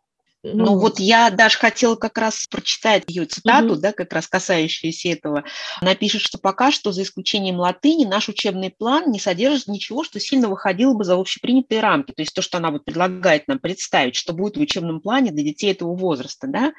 [0.53, 3.81] Ну, ну вот я даже хотела как раз прочитать ее цитату, угу.
[3.81, 5.43] да, как раз касающуюся этого.
[5.81, 10.19] Она пишет, что пока что, за исключением латыни, наш учебный план не содержит ничего, что
[10.19, 12.11] сильно выходило бы за общепринятые рамки.
[12.11, 15.43] То есть то, что она вот предлагает нам представить, что будет в учебном плане для
[15.43, 16.73] детей этого возраста, да.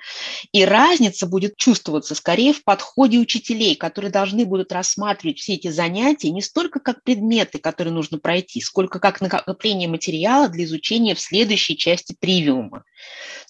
[0.53, 6.31] И разница будет чувствоваться скорее в подходе учителей, которые должны будут рассматривать все эти занятия
[6.31, 11.77] не столько как предметы, которые нужно пройти, сколько как накопление материала для изучения в следующей
[11.77, 12.85] части тривиума.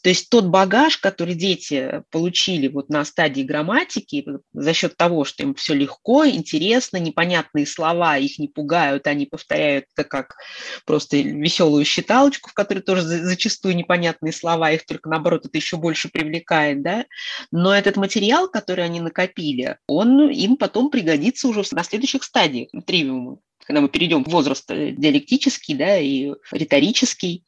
[0.07, 5.43] То есть тот багаж, который дети получили вот на стадии грамматики за счет того, что
[5.43, 10.37] им все легко, интересно, непонятные слова их не пугают, они повторяют это как
[10.85, 16.09] просто веселую считалочку, в которой тоже зачастую непонятные слова, их только наоборот это еще больше
[16.09, 17.05] привлекает, да.
[17.51, 23.39] Но этот материал, который они накопили, он им потом пригодится уже на следующих стадиях тривиума
[23.67, 27.43] когда мы перейдем в возраст э, диалектический, да, и риторический,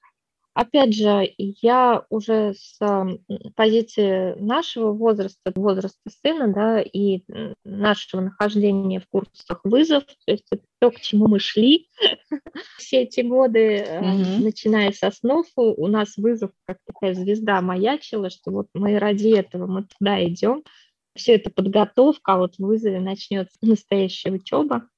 [0.58, 2.80] Опять же, я уже с
[3.54, 7.22] позиции нашего возраста, возраста сына, да, и
[7.62, 11.88] нашего нахождения в курсах вызов, то есть это то, к чему мы шли
[12.76, 14.42] все эти годы, mm-hmm.
[14.42, 19.68] начиная со снов, у нас вызов как такая звезда маячила, что вот мы ради этого,
[19.68, 20.64] мы туда идем.
[21.14, 24.88] Все это подготовка, а вот в вызове начнется настоящая учеба.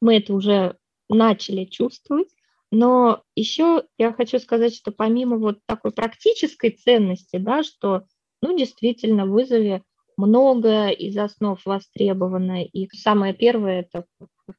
[0.00, 0.76] Мы это уже
[1.08, 2.28] начали чувствовать.
[2.70, 8.02] Но еще я хочу сказать, что помимо вот такой практической ценности, да, что,
[8.42, 9.82] ну, действительно, в вызове
[10.16, 12.64] много из основ востребовано.
[12.64, 14.04] И самое первое, это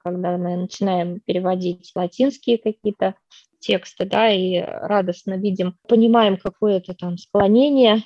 [0.03, 3.16] когда мы начинаем переводить латинские какие-то
[3.60, 8.03] тексты, да, и радостно видим, понимаем какое-то там склонение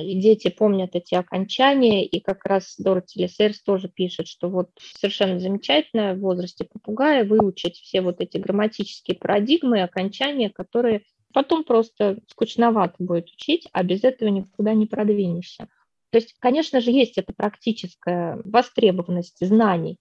[0.00, 5.40] и дети помнят эти окончания, и как раз Дороти Лесерс тоже пишет, что вот совершенно
[5.40, 11.02] замечательно в возрасте попугая выучить все вот эти грамматические парадигмы окончания, которые
[11.32, 15.68] потом просто скучновато будет учить, а без этого никуда не продвинешься.
[16.10, 19.98] То есть, конечно же, есть эта практическая востребованность знаний,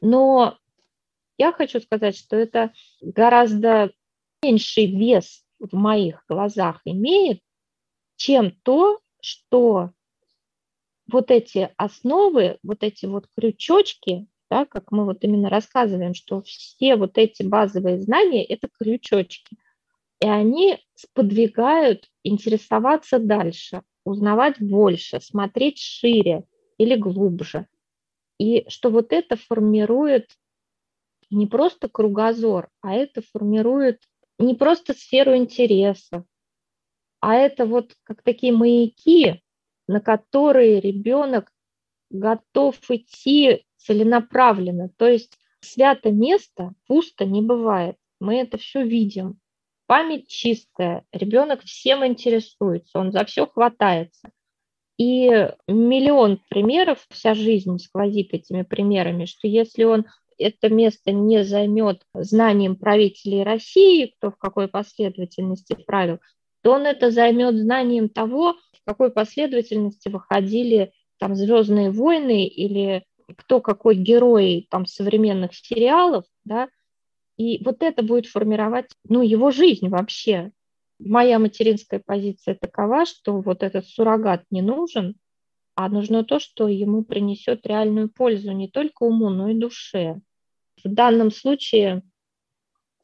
[0.00, 0.58] но
[1.38, 3.90] я хочу сказать, что это гораздо
[4.42, 7.40] меньший вес в моих глазах имеет,
[8.18, 9.92] чем то, что
[11.10, 16.96] вот эти основы, вот эти вот крючочки, да, как мы вот именно рассказываем, что все
[16.96, 19.56] вот эти базовые знания– это крючочки,
[20.20, 26.44] и они сподвигают интересоваться дальше, узнавать больше, смотреть шире
[26.76, 27.66] или глубже.
[28.38, 30.32] И что вот это формирует
[31.30, 34.02] не просто кругозор, а это формирует
[34.38, 36.24] не просто сферу интересов,
[37.20, 39.42] а это вот как такие маяки,
[39.86, 41.52] на которые ребенок
[42.10, 44.90] готов идти целенаправленно.
[44.96, 47.96] То есть свято место пусто не бывает.
[48.20, 49.38] Мы это все видим.
[49.86, 54.30] Память чистая, ребенок всем интересуется, он за все хватается.
[54.98, 55.28] И
[55.66, 60.06] миллион примеров, вся жизнь сквозит этими примерами, что если он
[60.36, 66.18] это место не займет знанием правителей России, кто в какой последовательности правил,
[66.62, 73.04] то он это займет знанием того, в какой последовательности выходили там «Звездные войны» или
[73.36, 76.68] кто какой герой там современных сериалов, да,
[77.36, 80.50] и вот это будет формировать, ну, его жизнь вообще.
[80.98, 85.14] Моя материнская позиция такова, что вот этот суррогат не нужен,
[85.76, 90.20] а нужно то, что ему принесет реальную пользу не только уму, но и душе.
[90.82, 92.02] В данном случае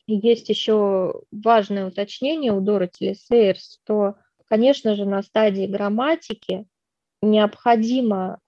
[0.07, 6.67] есть еще важное уточнение у Дороти Сейерс, что, конечно же, на стадии грамматики
[7.23, 8.41] необходимо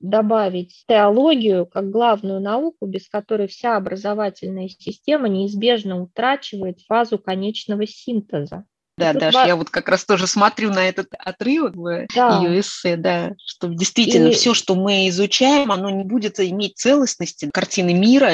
[0.00, 8.66] добавить теологию как главную науку, без которой вся образовательная система неизбежно утрачивает фазу конечного синтеза.
[8.96, 12.40] Да, Тут Даш, я вот как раз тоже смотрю на этот отрывок в да.
[12.40, 14.32] ее эссе, да, что действительно и...
[14.32, 18.30] все, что мы изучаем, оно не будет иметь целостности картины мира,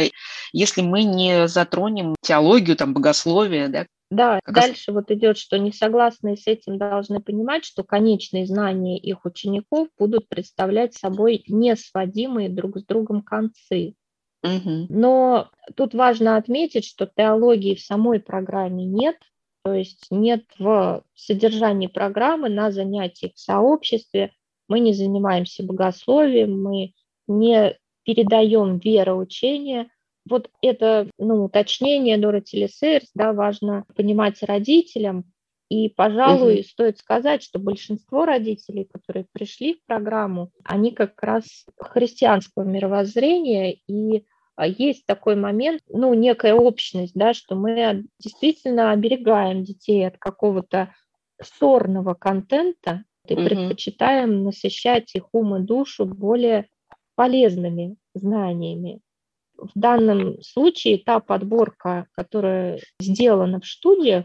[0.53, 3.87] если мы не затронем теологию, там, богословие, да.
[4.11, 4.95] Да, как дальше раз...
[4.97, 10.95] вот идет, что несогласные с этим должны понимать, что конечные знания их учеников будут представлять
[10.95, 13.95] собой несводимые друг с другом концы.
[14.43, 14.87] Угу.
[14.89, 19.17] Но тут важно отметить, что теологии в самой программе нет,
[19.63, 24.33] то есть нет в содержании программы на занятиях в сообществе,
[24.69, 26.95] мы не занимаемся богословием, мы
[27.27, 29.89] не передаем вероучение.
[30.29, 35.25] Вот это ну, уточнение Дороти Лесерс, да, важно понимать родителям.
[35.69, 36.65] И, пожалуй, угу.
[36.65, 44.25] стоит сказать, что большинство родителей, которые пришли в программу, они как раз христианского мировоззрения и
[44.59, 50.95] есть такой момент, ну, некая общность, да, что мы действительно оберегаем детей от какого-то
[51.43, 53.45] сорного контента и угу.
[53.45, 56.69] предпочитаем насыщать их ум и душу более
[57.15, 59.01] полезными знаниями.
[59.57, 64.25] В данном случае та подборка, которая сделана в студиях,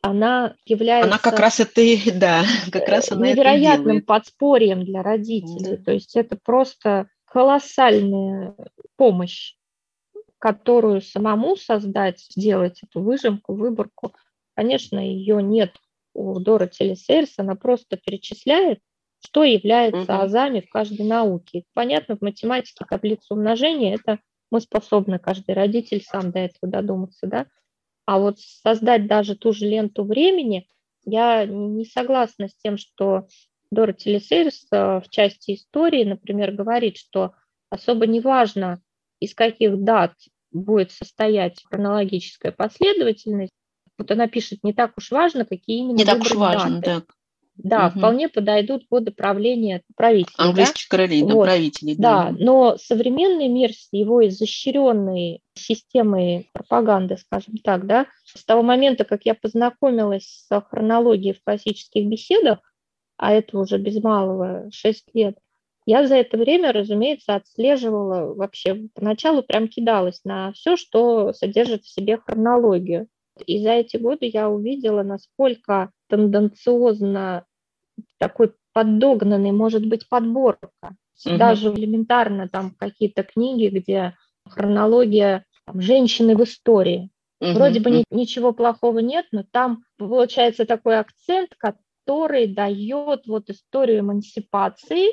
[0.00, 1.10] она является...
[1.10, 1.82] Она как раз это,
[2.14, 5.76] да, как раз она невероятным подспорьем для родителей.
[5.76, 5.84] Да.
[5.84, 8.54] То есть это просто колоссальная
[8.96, 9.54] помощь
[10.38, 14.14] которую самому создать, сделать эту выжимку, выборку,
[14.54, 15.72] конечно, ее нет
[16.14, 18.80] у Дороти Лисерс, она просто перечисляет,
[19.24, 20.22] что является угу.
[20.22, 21.64] азами в каждой науке.
[21.74, 24.18] Понятно, в математике таблицу умножения это
[24.50, 27.46] мы способны, каждый родитель сам до этого додуматься, да.
[28.06, 30.68] А вот создать даже ту же ленту времени,
[31.04, 33.26] я не согласна с тем, что
[33.70, 37.32] Дороти Лисерс э, в части истории, например, говорит, что
[37.68, 38.80] особо не важно,
[39.20, 40.12] из каких дат
[40.52, 43.52] будет состоять хронологическая последовательность.
[43.98, 47.06] Вот она пишет, не так уж важно, какие именно Не так уж важно, даты.
[47.06, 47.14] да.
[47.58, 47.98] Да, угу.
[47.98, 50.34] вполне подойдут годы правления правителей.
[50.36, 50.96] Английских да?
[50.96, 51.44] королей, вот.
[51.44, 51.96] правителей.
[51.96, 52.30] Да.
[52.30, 59.04] да, но современный мир с его изощренной системой пропаганды, скажем так, да, с того момента,
[59.04, 62.58] как я познакомилась с хронологией в классических беседах,
[63.16, 65.38] а это уже без малого 6 лет,
[65.86, 71.88] я за это время, разумеется, отслеживала вообще, поначалу прям кидалась на все, что содержит в
[71.88, 73.06] себе хронологию.
[73.46, 77.44] И за эти годы я увидела, насколько тенденциозно
[78.18, 80.96] такой поддогнанный может быть подборка.
[81.24, 81.36] Угу.
[81.36, 87.10] Даже элементарно там какие-то книги, где хронология там, женщины в истории.
[87.40, 87.52] Угу.
[87.52, 94.00] Вроде бы ни, ничего плохого нет, но там получается такой акцент, который дает вот историю
[94.00, 95.12] эмансипации,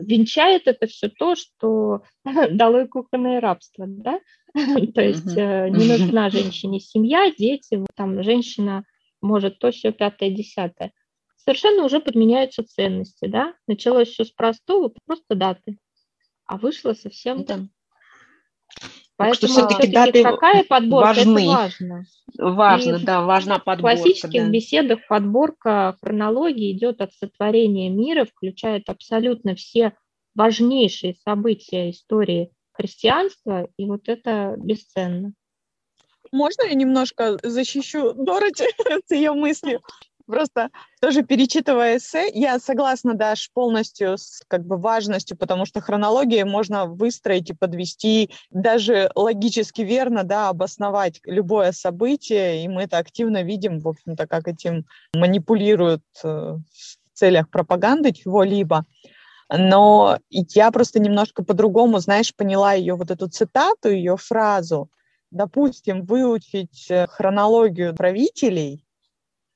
[0.00, 2.02] венчает это все то, что
[2.50, 4.20] дало и кухонное рабство, да?
[4.54, 8.84] То есть э, не нужна женщине семья, дети, там женщина
[9.20, 10.92] может то, все пятое, десятое.
[11.36, 13.54] Совершенно уже подменяются ценности, да?
[13.66, 15.78] Началось все с простого, просто даты,
[16.46, 17.60] а вышло совсем да.
[19.16, 21.38] Поэтому что все-таки даты какая подборка, важны.
[21.38, 22.04] это важно.
[22.36, 23.96] Важно, и да, важна подборка.
[23.96, 24.48] В классических да.
[24.50, 29.92] беседах подборка хронологии идет от сотворения мира, включает абсолютно все
[30.34, 35.32] важнейшие события истории христианства, и вот это бесценно.
[36.32, 38.64] Можно я немножко защищу Дороти
[39.06, 39.80] с ее мыслью?
[40.26, 40.70] Просто
[41.02, 46.86] тоже перечитывая эссе, я согласна, Даш, полностью с как бы важностью, потому что хронологию можно
[46.86, 53.80] выстроить и подвести, даже логически верно, да, обосновать любое событие, и мы это активно видим,
[53.80, 58.86] в общем-то, как этим манипулируют э, в целях пропаганды чего-либо.
[59.50, 64.88] Но я просто немножко по-другому, знаешь, поняла ее вот эту цитату, ее фразу.
[65.30, 68.83] Допустим, выучить э, хронологию правителей,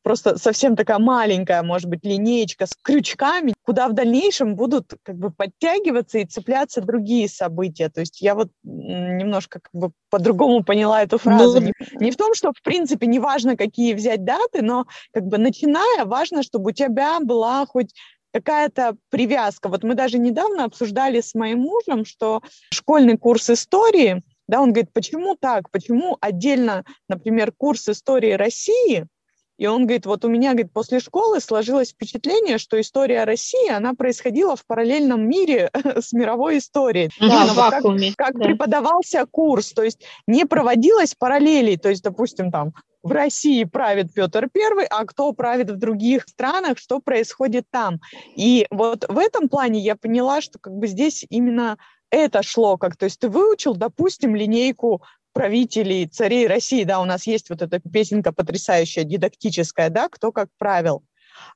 [0.03, 5.31] просто совсем такая маленькая, может быть, линеечка с крючками, куда в дальнейшем будут как бы
[5.31, 7.89] подтягиваться и цепляться другие события.
[7.89, 11.61] То есть я вот немножко как бы по-другому поняла эту фразу.
[11.61, 11.67] Ну...
[11.67, 15.39] Не, не в том, что в принципе не важно, какие взять даты, но как бы
[15.39, 17.93] начиная, важно, чтобы у тебя была хоть
[18.33, 19.69] какая-то привязка.
[19.69, 22.43] Вот мы даже недавно обсуждали с моим мужем, что
[22.73, 29.07] школьный курс истории, да, он говорит, почему так, почему отдельно, например, курс истории России–
[29.59, 33.93] и он говорит, вот у меня, говорит, после школы сложилось впечатление, что история России, она
[33.93, 37.11] происходила в параллельном мире с мировой историей.
[37.21, 38.15] Да, в вакууме.
[38.17, 38.45] Как, как да.
[38.47, 44.49] преподавался курс, то есть не проводилось параллелей, то есть, допустим, там в России правит Петр
[44.53, 48.01] Первый, а кто правит в других странах, что происходит там.
[48.37, 51.79] И вот в этом плане я поняла, что как бы здесь именно
[52.11, 55.03] это шло, как, то есть ты выучил, допустим, линейку
[55.33, 60.49] правителей, царей России, да, у нас есть вот эта песенка потрясающая, дидактическая, да, кто как
[60.59, 61.03] правил.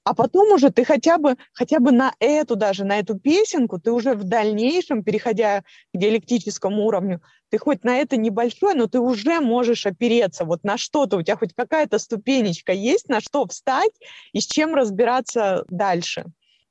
[0.05, 3.91] А потом уже ты хотя бы, хотя бы на эту даже, на эту песенку, ты
[3.91, 5.63] уже в дальнейшем, переходя
[5.93, 7.21] к диалектическому уровню,
[7.51, 11.37] ты хоть на это небольшое, но ты уже можешь опереться вот на что-то, у тебя
[11.37, 13.93] хоть какая-то ступенечка есть, на что встать
[14.33, 16.27] и с чем разбираться дальше.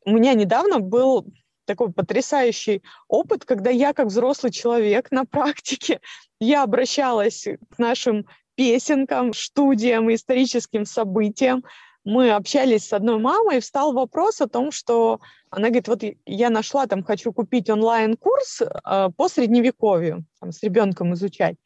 [0.05, 1.27] У меня недавно был
[1.65, 6.01] такой потрясающий опыт, когда я как взрослый человек на практике,
[6.41, 8.25] я обращалась к нашим
[8.55, 11.63] песенкам, студиям, историческим событиям.
[12.03, 15.21] Мы общались с одной мамой, и встал вопрос о том, что
[15.51, 21.13] она говорит, вот я нашла, там, хочу купить онлайн-курс э, по средневековью, там, с ребенком
[21.13, 21.57] изучать.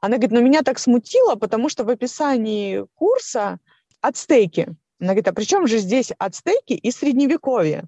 [0.00, 3.58] Она говорит, но меня так смутило, потому что в описании курса
[4.00, 4.74] ацтеки.
[4.98, 7.84] Она говорит, а при чем же здесь ацтеки и средневековье?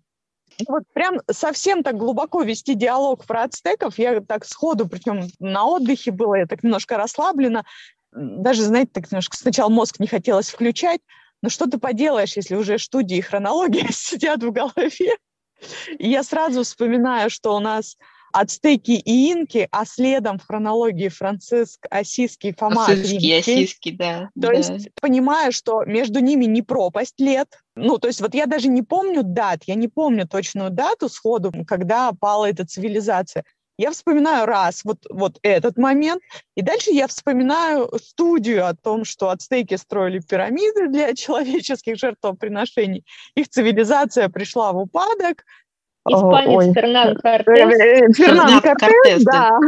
[0.68, 6.10] Вот прям совсем так глубоко вести диалог про ацтеков, я так сходу, причем на отдыхе
[6.10, 7.64] была, я так немножко расслаблена,
[8.12, 11.00] даже, знаете, так немножко сначала мозг не хотелось включать,
[11.42, 15.16] но что ты поделаешь, если уже студии и хронология сидят в голове?
[15.98, 17.96] И я сразу вспоминаю, что у нас
[18.34, 22.86] ацтеки и инки, а следом в хронологии Франциск, Осиский, Фома.
[22.86, 24.30] Осиский, Осиский, да.
[24.34, 24.52] То да.
[24.52, 27.60] есть понимаю, что между ними не пропасть лет.
[27.76, 31.52] Ну, то есть вот я даже не помню дат, я не помню точную дату сходу,
[31.66, 33.44] когда пала эта цивилизация.
[33.76, 36.22] Я вспоминаю раз вот, вот этот момент,
[36.56, 43.04] и дальше я вспоминаю студию о том, что ацтеки строили пирамиды для человеческих жертвоприношений.
[43.36, 45.44] Их цивилизация пришла в упадок,
[46.08, 47.80] Испанец Фернан Кортес.
[47.80, 49.58] Э, Фернан Кортес, да.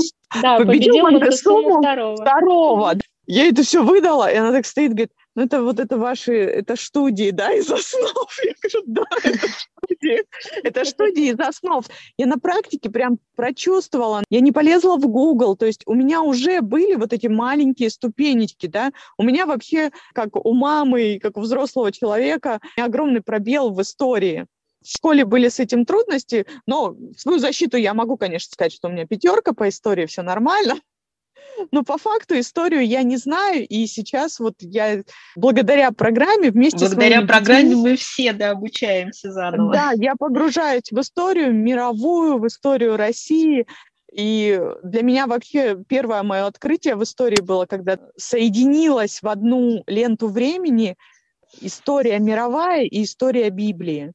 [0.43, 2.17] Да, победил, победил Монтесуму второго.
[2.17, 2.95] второго.
[3.27, 6.77] Я это все выдала, и она так стоит, говорит, ну это вот это ваши, это
[6.77, 8.29] студии, да, из основ.
[8.45, 10.25] Я говорю, да, это студии,
[10.63, 11.85] это студии из основ.
[12.17, 16.61] Я на практике прям прочувствовала, я не полезла в Google, то есть у меня уже
[16.61, 21.91] были вот эти маленькие ступенечки, да, у меня вообще, как у мамы, как у взрослого
[21.91, 24.47] человека, огромный пробел в истории
[24.87, 28.89] в школе были с этим трудности, но в свою защиту я могу, конечно, сказать, что
[28.89, 30.77] у меня пятерка по истории, все нормально.
[31.71, 35.03] Но по факту историю я не знаю, и сейчас вот я
[35.37, 39.73] благодаря программе вместе благодаря с Благодаря программе детьми, мы все, да, обучаемся заново.
[39.73, 43.67] Да, я погружаюсь в историю мировую, в историю России,
[44.13, 50.29] и для меня вообще первое мое открытие в истории было, когда соединилась в одну ленту
[50.29, 50.97] времени
[51.61, 54.13] история мировая и история Библии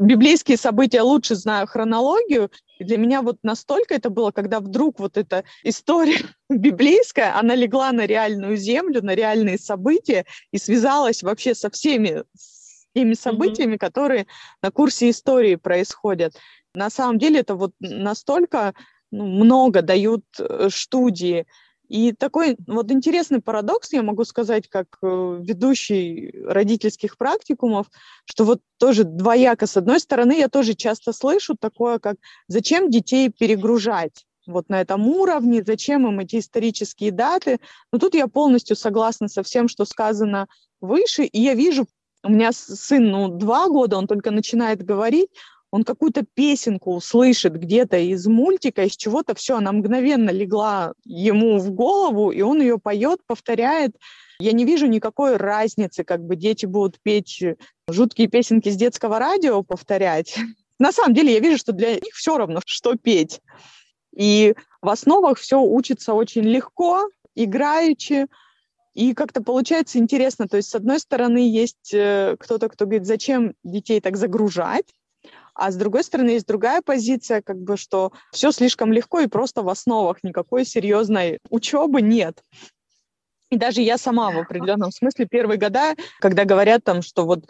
[0.00, 5.16] библейские события лучше знаю хронологию, и для меня вот настолько это было, когда вдруг вот
[5.16, 11.70] эта история библейская, она легла на реальную землю, на реальные события и связалась вообще со
[11.70, 13.78] всеми с теми событиями, mm-hmm.
[13.78, 14.26] которые
[14.62, 16.36] на курсе истории происходят.
[16.74, 18.74] На самом деле это вот настолько
[19.10, 21.46] ну, много дают э, студии,
[21.90, 27.88] и такой вот интересный парадокс, я могу сказать, как э, ведущий родительских практикумов,
[28.24, 29.66] что вот тоже двояко.
[29.66, 32.16] С одной стороны, я тоже часто слышу такое, как
[32.46, 34.24] зачем детей перегружать?
[34.46, 37.60] вот на этом уровне, зачем им эти исторические даты.
[37.92, 40.48] Но тут я полностью согласна со всем, что сказано
[40.80, 41.86] выше, и я вижу,
[42.24, 45.30] у меня сын, ну, два года, он только начинает говорить,
[45.70, 51.70] он какую-то песенку услышит где-то из мультика, из чего-то, все, она мгновенно легла ему в
[51.70, 53.96] голову, и он ее поет, повторяет.
[54.40, 57.42] Я не вижу никакой разницы, как бы дети будут петь
[57.88, 60.36] жуткие песенки с детского радио, повторять.
[60.78, 63.40] На самом деле я вижу, что для них все равно, что петь.
[64.16, 68.26] И в основах все учится очень легко, играючи,
[68.94, 70.48] и как-то получается интересно.
[70.48, 74.86] То есть, с одной стороны, есть э, кто-то, кто говорит, зачем детей так загружать,
[75.60, 79.62] а с другой стороны, есть другая позиция, как бы, что все слишком легко и просто
[79.62, 82.42] в основах никакой серьезной учебы нет.
[83.50, 87.44] И даже я сама в определенном смысле первые года, когда говорят там, что вот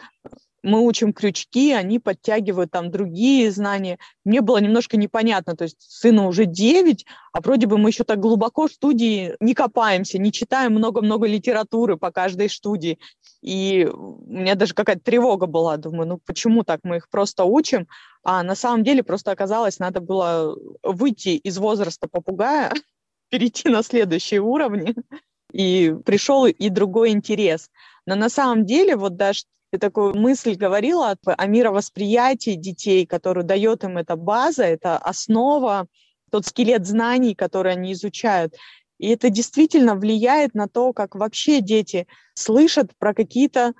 [0.63, 3.97] мы учим крючки, они подтягивают там другие знания.
[4.23, 8.19] Мне было немножко непонятно, то есть сыну уже 9, а вроде бы мы еще так
[8.19, 12.99] глубоко в студии не копаемся, не читаем много-много литературы по каждой студии.
[13.41, 17.87] И у меня даже какая-то тревога была, думаю, ну почему так, мы их просто учим,
[18.23, 22.71] а на самом деле просто оказалось, надо было выйти из возраста попугая,
[23.29, 24.93] перейти на следующие уровни,
[25.51, 27.69] и пришел и другой интерес.
[28.05, 33.83] Но на самом деле, вот даже ты такую мысль говорила о мировосприятии детей, которую дает
[33.83, 35.87] им эта база, это основа,
[36.29, 38.53] тот скелет знаний, который они изучают.
[38.99, 43.73] И это действительно влияет на то, как вообще дети слышат про какие-то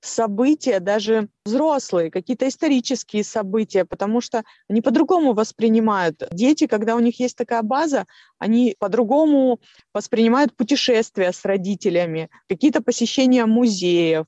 [0.00, 6.22] события, даже взрослые, какие-то исторические события, потому что они по-другому воспринимают.
[6.30, 8.06] Дети, когда у них есть такая база,
[8.38, 9.60] они по-другому
[9.92, 14.26] воспринимают путешествия с родителями, какие-то посещения музеев,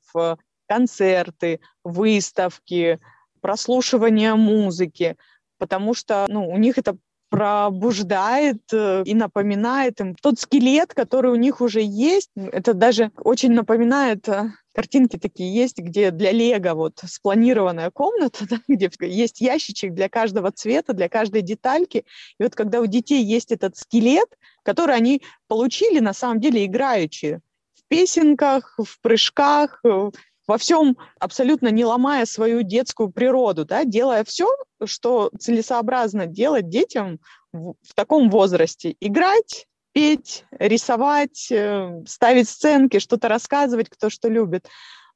[0.71, 3.01] концерты, выставки,
[3.41, 5.17] прослушивание музыки,
[5.59, 6.97] потому что ну, у них это
[7.29, 12.31] пробуждает э, и напоминает им тот скелет, который у них уже есть.
[12.37, 18.61] Это даже очень напоминает э, картинки такие есть, где для Лего вот спланированная комната, да,
[18.69, 22.05] где есть ящичек для каждого цвета, для каждой детальки.
[22.39, 24.29] И вот когда у детей есть этот скелет,
[24.63, 27.41] который они получили на самом деле играючи,
[27.75, 30.11] в песенках, в прыжках, э,
[30.51, 34.49] во всем абсолютно не ломая свою детскую природу, да, делая все,
[34.85, 37.21] что целесообразно делать детям
[37.53, 38.97] в, в таком возрасте.
[38.99, 44.67] Играть, петь, рисовать, э, ставить сценки, что-то рассказывать, кто что любит.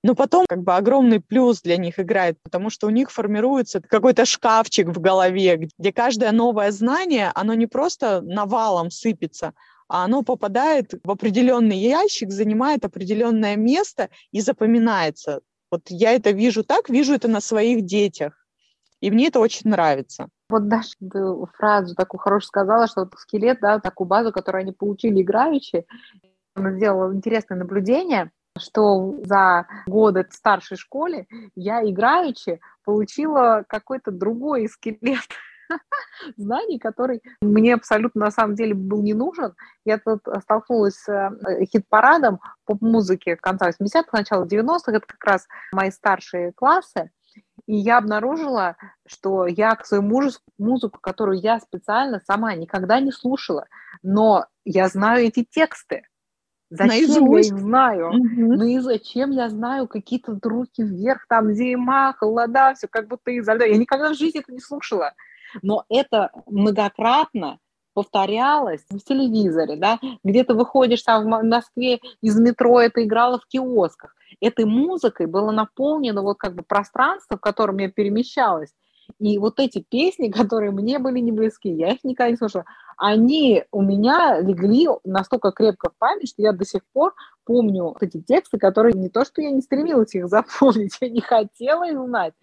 [0.04, 4.26] Но потом как бы огромный плюс для них играет, потому что у них формируется какой-то
[4.26, 9.52] шкафчик в голове, где каждое новое знание, оно не просто навалом сыпется,
[9.88, 15.40] оно попадает в определенный ящик, занимает определенное место и запоминается.
[15.70, 18.46] Вот я это вижу так, вижу это на своих детях.
[19.00, 20.28] И мне это очень нравится.
[20.48, 21.18] Вот Даша ты
[21.56, 25.84] фразу такую хорошую сказала, что вот скелет, да, такую базу, которую они получили играючи,
[26.54, 31.26] она сделала интересное наблюдение, что за годы в старшей школе
[31.56, 35.20] я играючи получила какой-то другой скелет
[36.36, 39.54] знаний, который мне абсолютно на самом деле был не нужен.
[39.84, 45.90] Я тут столкнулась с э, хит-парадом поп-музыки конца 80-х, начала 90-х, это как раз мои
[45.90, 47.10] старшие классы,
[47.66, 53.10] и я обнаружила, что я к своему мужу музыку, которую я специально сама никогда не
[53.10, 53.66] слушала,
[54.02, 56.02] но я знаю эти тексты.
[56.70, 57.50] Зачем Наизусть.
[57.50, 58.08] я их знаю?
[58.08, 58.54] Угу.
[58.56, 63.54] Ну и зачем я знаю какие-то руки вверх, там зима, холода, все как будто изо
[63.54, 63.64] льда.
[63.64, 65.12] Я никогда в жизни это не слушала
[65.62, 67.58] но это многократно
[67.94, 73.46] повторялось в телевизоре, да, где то выходишь там в Москве из метро, это играло в
[73.46, 74.16] киосках.
[74.40, 78.74] Этой музыкой было наполнено вот как бы пространство, в котором я перемещалась.
[79.18, 82.64] И вот эти песни, которые мне были не близки, я их никогда не слушала,
[82.96, 88.02] они у меня легли настолько крепко в память, что я до сих пор помню вот
[88.02, 91.98] эти тексты, которые не то, что я не стремилась их запомнить, я не хотела их
[91.98, 92.34] знать.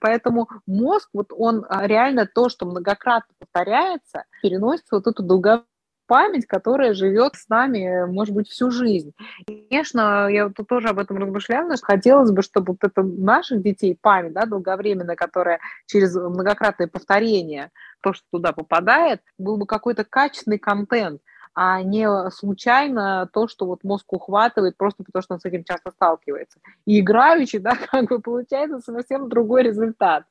[0.00, 5.64] Поэтому мозг, вот он а, реально то, что многократно повторяется, переносится вот эту долговую
[6.10, 9.12] память, которая живет с нами, может быть, всю жизнь.
[9.46, 13.96] Конечно, я тут тоже об этом размышляла, что хотелось бы, чтобы вот это наших детей
[14.00, 20.58] память, да, долговременная, которая через многократное повторение, то, что туда попадает, был бы какой-то качественный
[20.58, 21.20] контент,
[21.54, 25.90] а не случайно то, что вот мозг ухватывает просто потому, что он с этим часто
[25.90, 26.60] сталкивается.
[26.86, 30.24] И играючи, да, как бы получается совсем другой результат.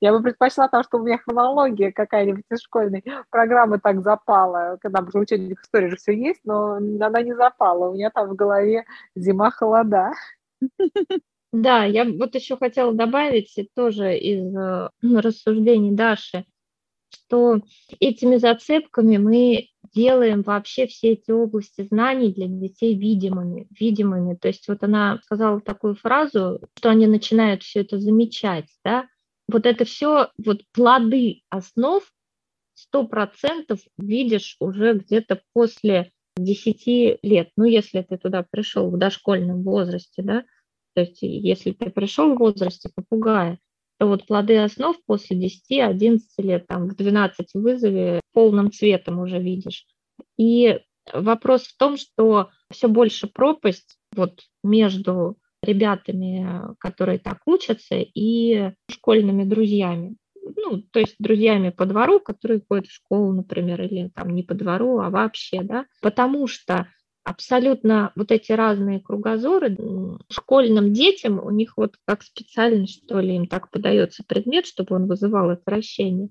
[0.00, 5.00] Я бы предпочла то, что у меня хронология какая-нибудь из школьной программы так запала, когда
[5.00, 7.88] уже учебник истории же все есть, но она не запала.
[7.88, 10.12] У меня там в голове зима-холода.
[11.52, 16.44] Да, я вот еще хотела добавить тоже из э, рассуждений Даши,
[17.10, 17.60] что
[18.00, 24.34] этими зацепками мы делаем вообще все эти области знаний для детей видимыми, видимыми.
[24.34, 29.06] То есть вот она сказала такую фразу, что они начинают все это замечать, да,
[29.48, 32.02] вот это все, вот плоды основ
[32.74, 37.50] сто процентов видишь уже где-то после 10 лет.
[37.56, 40.44] Ну, если ты туда пришел в дошкольном возрасте, да,
[40.94, 43.58] то есть если ты пришел в возрасте попугая,
[44.00, 49.86] вот плоды основ после 10-11 лет, там в 12 вызове полным цветом уже видишь.
[50.36, 50.80] И
[51.12, 59.44] вопрос в том, что все больше пропасть вот между ребятами, которые так учатся, и школьными
[59.44, 60.16] друзьями.
[60.56, 64.54] Ну, то есть друзьями по двору, которые ходят в школу, например, или там не по
[64.54, 66.88] двору, а вообще, да, потому что
[67.28, 69.76] абсолютно вот эти разные кругозоры
[70.30, 75.06] школьным детям, у них вот как специально, что ли, им так подается предмет, чтобы он
[75.06, 76.30] вызывал отвращение.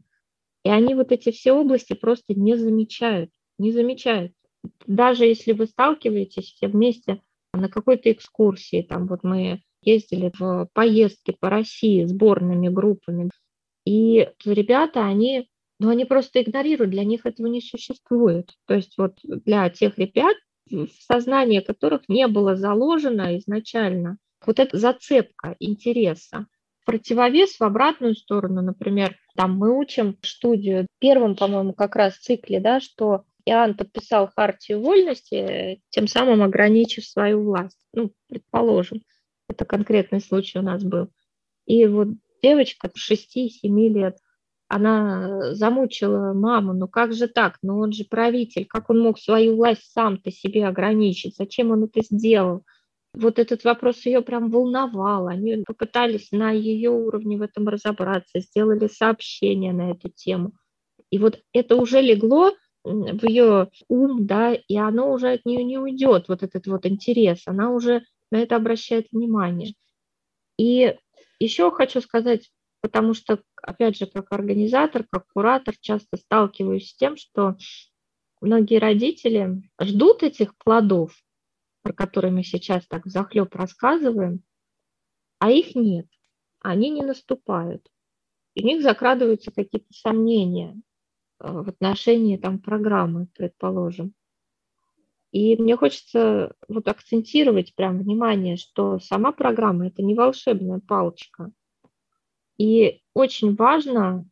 [0.66, 3.30] И они вот эти все области просто не замечают,
[3.60, 4.34] не замечают.
[4.88, 7.22] Даже если вы сталкиваетесь все вместе
[7.54, 13.30] на какой-то экскурсии, там вот мы ездили в поездки по России сборными группами,
[13.86, 15.48] и ребята, они,
[15.80, 18.52] ну, они просто игнорируют, для них этого не существует.
[18.66, 20.36] То есть вот для тех ребят,
[21.00, 26.48] сознание которых не было заложено изначально вот эта зацепка интереса.
[26.86, 32.80] Противовес в обратную сторону, например, там мы учим студию первым, по-моему, как раз цикле, да,
[32.80, 37.80] что Иоанн подписал хартию вольности, тем самым ограничив свою власть.
[37.94, 39.02] Ну, предположим,
[39.50, 41.10] это конкретный случай у нас был.
[41.66, 42.10] И вот
[42.42, 43.50] девочка 6-7
[43.90, 44.18] лет,
[44.68, 49.56] она замучила маму, ну как же так, ну он же правитель, как он мог свою
[49.56, 52.64] власть сам-то себе ограничить, зачем он это сделал?
[53.14, 58.88] Вот этот вопрос ее прям волновал, они попытались на ее уровне в этом разобраться, сделали
[58.88, 60.52] сообщение на эту тему.
[61.10, 62.52] И вот это уже легло
[62.84, 67.44] в ее ум, да, и оно уже от нее не уйдет, вот этот вот интерес,
[67.46, 69.74] она уже на это обращает внимание.
[70.58, 70.96] И
[71.40, 72.50] еще хочу сказать,
[72.82, 77.58] потому что, опять же, как организатор, как куратор, часто сталкиваюсь с тем, что
[78.42, 81.16] многие родители ждут этих плодов,
[81.82, 84.44] про которые мы сейчас так захлеб рассказываем,
[85.40, 86.08] а их нет,
[86.62, 87.88] они не наступают.
[88.56, 90.82] И у них закрадываются какие-то сомнения.
[91.40, 94.14] Э, в отношении там программы, предположим.
[95.32, 101.52] И мне хочется вот акцентировать прям внимание, что сама программа– это не волшебная палочка.
[102.58, 104.26] И очень важно,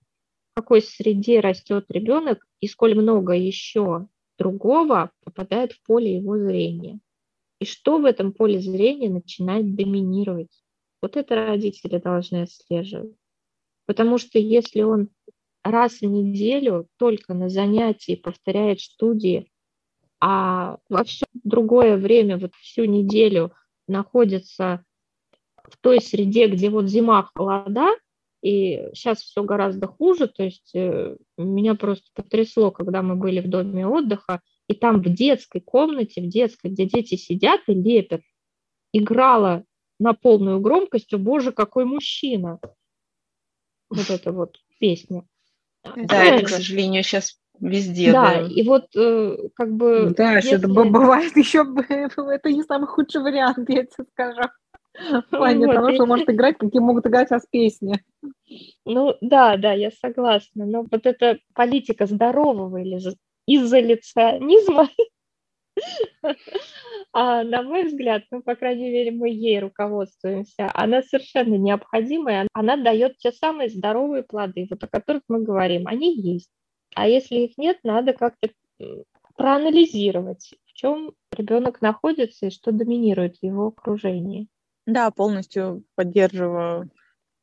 [0.52, 4.08] в какой среде растет ребенок и сколь много еще
[4.38, 7.00] другого попадает в поле его зрения.
[7.60, 10.52] И что в этом поле зрения начинает доминировать.
[11.02, 13.16] Вот это родители должны отслеживать.
[13.86, 15.10] Потому что если он
[15.64, 19.52] раз в неделю только на занятии повторяет студии,
[20.20, 23.54] а во все другое время, вот всю неделю
[23.88, 24.84] находится
[25.64, 27.88] в той среде, где вот зима, холода,
[28.46, 33.50] и сейчас все гораздо хуже, то есть э, меня просто потрясло, когда мы были в
[33.50, 34.40] доме отдыха,
[34.70, 38.22] и там в детской комнате, в детской, где дети сидят и лепят,
[38.94, 39.64] играла
[40.00, 42.60] на полную громкость «О, боже, какой мужчина!»
[43.90, 45.24] Вот эта вот песня.
[45.96, 48.12] Да, это, к сожалению, сейчас везде.
[48.12, 48.48] Да, да.
[48.48, 50.14] и вот э, как бы...
[50.16, 50.58] Да, если...
[50.58, 54.42] это бывает еще, это не самый худший вариант, я тебе скажу.
[54.98, 58.02] В плане вот, того, что может играть, какие могут играть сейчас песни.
[58.86, 60.66] Ну да, да, я согласна.
[60.66, 63.00] Но вот эта политика здорового или
[63.48, 64.90] изоляционизма,
[67.14, 72.78] а, на мой взгляд, ну, по крайней мере, мы ей руководствуемся, она совершенно необходимая, она
[72.78, 76.50] дает те самые здоровые плоды, вот о которых мы говорим, они есть.
[76.96, 78.50] А если их нет, надо как-то
[79.36, 84.48] проанализировать, в чем ребенок находится и что доминирует в его окружении.
[84.86, 86.90] Да, полностью поддерживаю,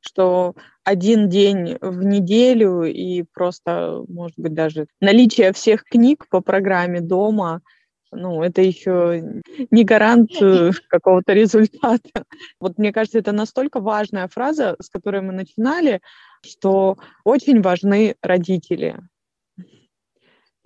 [0.01, 7.01] что один день в неделю и просто, может быть, даже наличие всех книг по программе
[7.01, 7.63] дома–
[8.13, 12.25] ну, это еще не гарант э, какого-то результата.
[12.61, 16.01] Вот мне кажется, это настолько важная фраза, с которой мы начинали,
[16.45, 19.01] что очень важны родители.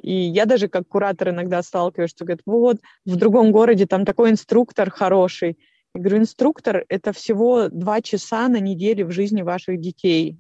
[0.03, 4.31] И я даже как куратор иногда сталкиваюсь, что говорят, вот, в другом городе там такой
[4.31, 5.57] инструктор хороший.
[5.97, 10.37] Я говорю, инструктор– это всего два часа на неделе в жизни ваших детей.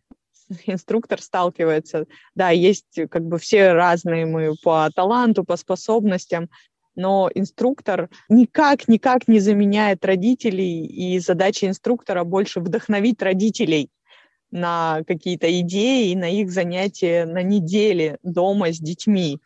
[0.66, 2.04] Инструктор сталкивается.
[2.34, 6.50] Да, есть как бы все разные мы по таланту, по способностям,
[6.94, 13.88] но инструктор никак, никак не заменяет родителей, и задача инструктора больше вдохновить родителей
[14.50, 19.40] на какие-то идеи на их занятия на неделе дома с детьми.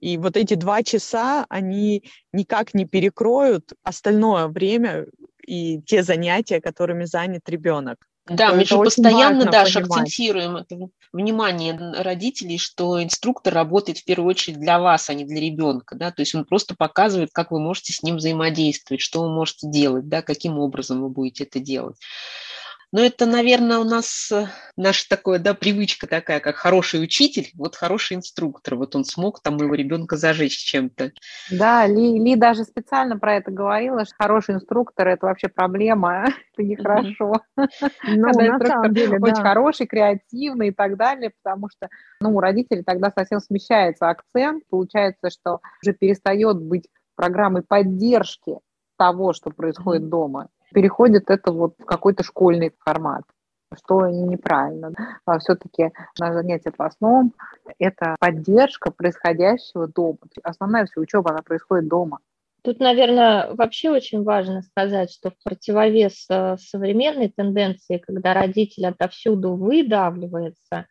[0.00, 2.02] И вот эти два часа, они
[2.32, 5.06] никак не перекроют остальное время
[5.46, 7.98] и те занятия, которыми занят ребенок.
[8.26, 10.76] Да, мы же постоянно, Даш, акцентируем это
[11.12, 16.12] внимание родителей, что инструктор работает в первую очередь для вас, а не для ребенка, да,
[16.12, 20.08] то есть он просто показывает, как вы можете с ним взаимодействовать, что вы можете делать,
[20.08, 21.96] да, каким образом вы будете это делать.
[22.92, 27.74] Но это, наверное, у нас э, наша такая, да, привычка такая, как хороший учитель, вот
[27.74, 28.74] хороший инструктор.
[28.74, 31.12] Вот он смог там моего ребенка зажечь чем-то.
[31.50, 36.62] Да, Ли, Ли даже специально про это говорила, что хороший инструктор– это вообще проблема, это
[36.62, 37.40] нехорошо.
[38.04, 41.88] Ну, Когда инструктор очень хороший, креативный и так далее, потому что
[42.20, 44.64] ну, у родителей тогда совсем смещается акцент.
[44.68, 48.58] Получается, что уже перестает быть программой поддержки
[48.98, 53.22] того, что происходит дома переходит это вот в какой-то школьный формат
[53.76, 54.92] что неправильно.
[55.24, 57.32] А все-таки на занятия по основам
[57.78, 60.18] это поддержка происходящего дома.
[60.42, 62.18] Основная вся учеба, она происходит дома.
[62.62, 69.56] Тут, наверное, вообще очень важно сказать, что в противовес э, современной тенденции, когда родитель отовсюду
[69.56, 70.86] выдавливается,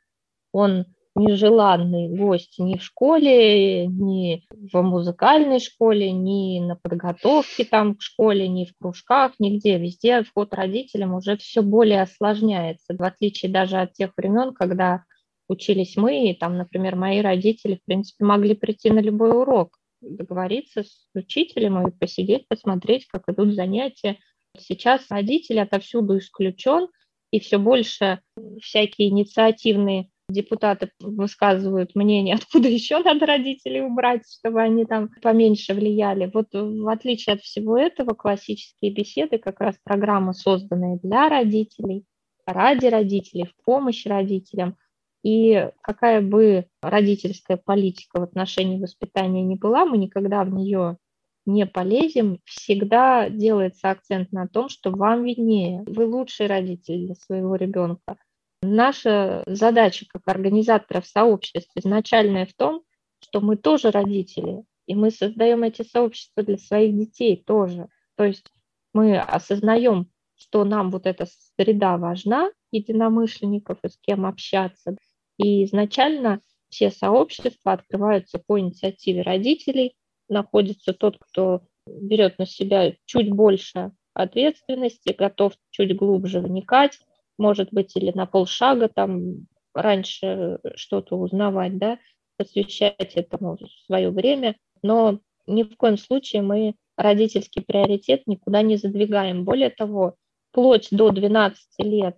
[0.52, 0.86] он
[1.16, 8.48] нежеланный гость ни в школе, ни в музыкальной школе, ни на подготовке там к школе,
[8.48, 9.78] ни в кружках, нигде.
[9.78, 15.04] Везде вход родителям уже все более осложняется, в отличие даже от тех времен, когда
[15.50, 20.84] учились мы, и там, например, мои родители, в принципе, могли прийти на любой урок, договориться
[20.84, 24.18] с учителем и посидеть, посмотреть, как идут занятия.
[24.58, 26.88] Сейчас родитель отовсюду исключен,
[27.32, 28.22] и все больше
[28.62, 36.30] всякие инициативные депутаты высказывают мнение, откуда еще надо родителей убрать, чтобы они там поменьше влияли.
[36.34, 42.06] Вот в отличие от всего этого, классические беседы, как раз программа, созданная для родителей,
[42.46, 44.78] ради родителей, в помощь родителям.
[45.24, 50.98] И какая бы родительская политика в отношении воспитания ни была, мы никогда в нее
[51.46, 57.56] не полезем, всегда делается акцент на том, что вам виднее, вы лучший родитель для своего
[57.56, 58.18] ребенка.
[58.62, 62.84] Наша задача как организаторов сообществ изначальная в том,
[63.20, 67.88] что мы тоже родители, и мы создаем эти сообщества для своих детей тоже.
[68.16, 68.46] То есть
[68.94, 74.96] мы осознаем, что нам вот эта среда важна, единомышленников и с кем общаться.
[75.38, 79.96] И изначально все сообщества открываются по инициативе родителей.
[80.30, 87.00] Находится тот, кто берет на себя чуть больше ответственности, готов чуть глубже вникать,
[87.42, 91.98] может быть, или на полшага там раньше что-то узнавать, да,
[92.38, 99.44] посвящать этому свое время, но ни в коем случае мы родительский приоритет никуда не задвигаем.
[99.44, 100.16] Более того,
[100.52, 102.18] вплоть до 12 лет,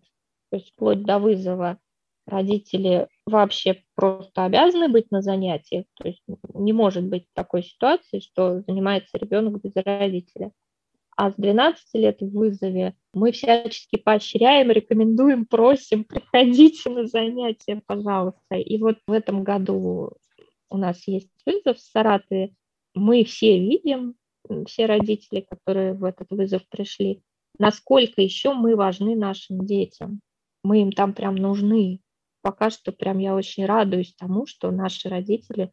[0.49, 1.79] то есть вплоть до вызова,
[2.25, 5.85] родители вообще просто обязаны быть на занятиях.
[5.95, 6.21] То есть
[6.53, 10.51] не может быть такой ситуации, что занимается ребенок без родителя.
[11.15, 18.55] А с 12 лет в вызове мы всячески поощряем, рекомендуем, просим, приходите на занятия, пожалуйста.
[18.55, 20.13] И вот в этом году
[20.69, 22.53] у нас есть вызов в Саратове.
[22.95, 24.15] Мы все видим,
[24.67, 27.21] все родители, которые в этот вызов пришли,
[27.59, 30.19] насколько еще мы важны нашим детям.
[30.63, 31.99] Мы им там прям нужны.
[32.41, 35.71] Пока что прям я очень радуюсь тому, что наши родители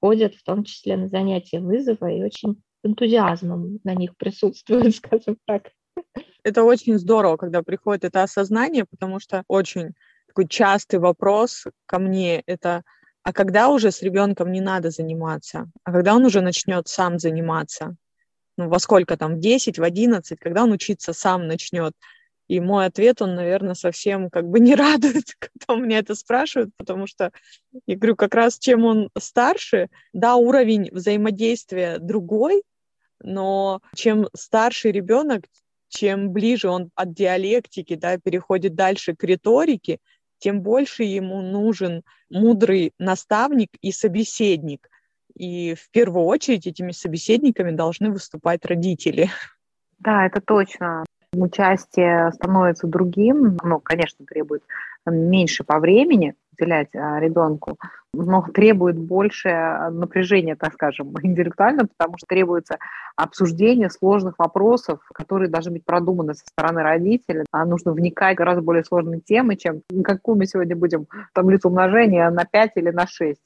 [0.00, 5.70] ходят в том числе на занятия вызова и очень энтузиазмом на них присутствуют, скажем так.
[6.42, 9.92] Это очень здорово, когда приходит это осознание, потому что очень
[10.26, 12.82] такой частый вопрос ко мне это
[13.22, 15.70] а когда уже с ребенком не надо заниматься?
[15.84, 17.96] А когда он уже начнет сам заниматься?
[18.56, 21.92] Ну, во сколько там, в 10, в 11, когда он учиться сам начнет?
[22.48, 27.06] И мой ответ, он, наверное, совсем как бы не радует, когда меня это спрашивают, потому
[27.06, 27.30] что,
[27.86, 32.62] я говорю, как раз чем он старше, да, уровень взаимодействия другой,
[33.22, 35.44] но чем старше ребенок,
[35.88, 39.98] чем ближе он от диалектики, да, переходит дальше к риторике,
[40.38, 44.88] тем больше ему нужен мудрый наставник и собеседник.
[45.34, 49.30] И в первую очередь этими собеседниками должны выступать родители.
[49.98, 51.04] Да, это точно.
[51.32, 54.62] Участие становится другим, ну, конечно, требует
[55.06, 57.78] меньше по времени, уделять а, ребенку,
[58.12, 62.78] но требует больше а, напряжения, так скажем, интеллектуально, потому что требуется
[63.16, 67.44] обсуждение сложных вопросов, которые должны быть продуманы со стороны родителей.
[67.52, 72.30] А нужно вникать в гораздо более сложные темы, чем какую мы сегодня будем таблицу умножения
[72.30, 73.38] на 5 или на 6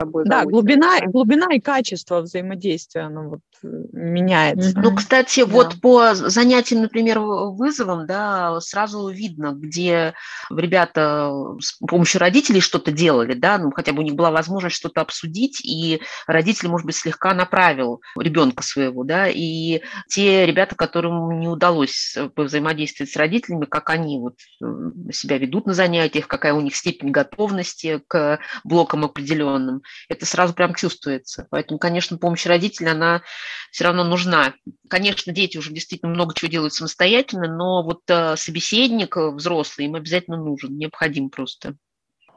[0.00, 4.72] собой Да, глубина, глубина и качество взаимодействия, оно вот э, меняется.
[4.78, 5.46] Ну, кстати, да.
[5.46, 10.14] вот по занятиям, например, вызовом, да, сразу видно, где
[10.50, 15.02] ребята с помощью родителей что-то делали, да, ну, хотя бы у них была возможность что-то
[15.02, 21.48] обсудить, и родитель, может быть, слегка направил ребенка своего, да, и те ребята, которым не
[21.48, 26.74] удалось взаимодействовать с родителями, как они вот э, себя ведут на занятиях, какая у них
[26.74, 31.46] степень готовности к блокам определенным, это сразу прям чувствуется.
[31.50, 33.22] Поэтому, конечно, помощь родителей, она
[33.70, 34.54] все равно нужна.
[34.88, 39.94] Конечно, дети уже действительно много чего делают самостоятельно, но вот э, собеседник э, взрослый им
[39.94, 41.76] обязательно нужен, необходим просто.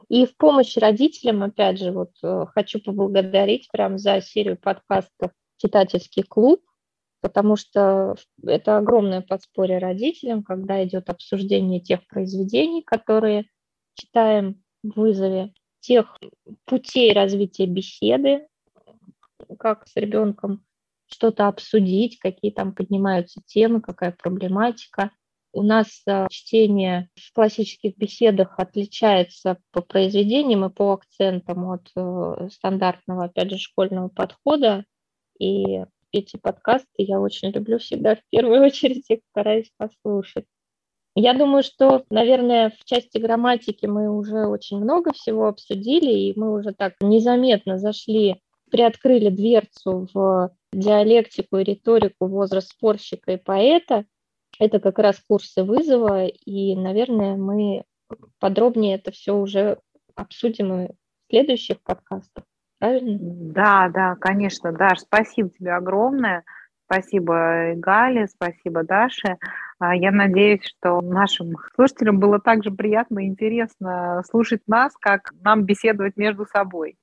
[0.08, 6.22] И в помощь родителям, опять же, вот э, хочу поблагодарить прям за серию подкастов «Читательский
[6.22, 6.60] клуб»,
[7.20, 13.46] потому что это огромное подспорье родителям, когда идет обсуждение тех произведений, которые
[13.94, 15.54] читаем в вызове,
[15.84, 16.18] тех
[16.64, 18.46] путей развития беседы,
[19.58, 20.64] как с ребенком
[21.06, 25.10] что-то обсудить, какие там поднимаются темы, какая проблематика.
[25.52, 32.48] У нас а, чтение в классических беседах отличается по произведениям и по акцентам от э,
[32.50, 34.84] стандартного, опять же, школьного подхода.
[35.38, 40.46] И эти подкасты я очень люблю всегда в первую очередь их стараюсь послушать.
[41.16, 46.52] Я думаю, что, наверное, в части грамматики мы уже очень много всего обсудили, и мы
[46.52, 48.40] уже так незаметно зашли,
[48.70, 54.04] приоткрыли дверцу в диалектику и риторику возраст спорщика и поэта.
[54.58, 57.84] Это как раз курсы вызова, и, наверное, мы
[58.40, 59.78] подробнее это все уже
[60.16, 62.44] обсудим и в следующих подкастах.
[62.78, 63.18] Правильно?
[63.20, 66.44] Да, да, конечно, Даш, спасибо тебе огромное.
[66.86, 69.38] Спасибо Гале, спасибо Даше.
[69.78, 75.32] А, я надеюсь, что нашим слушателям было так же приятно и интересно слушать нас, как
[75.42, 76.96] нам беседовать между собой.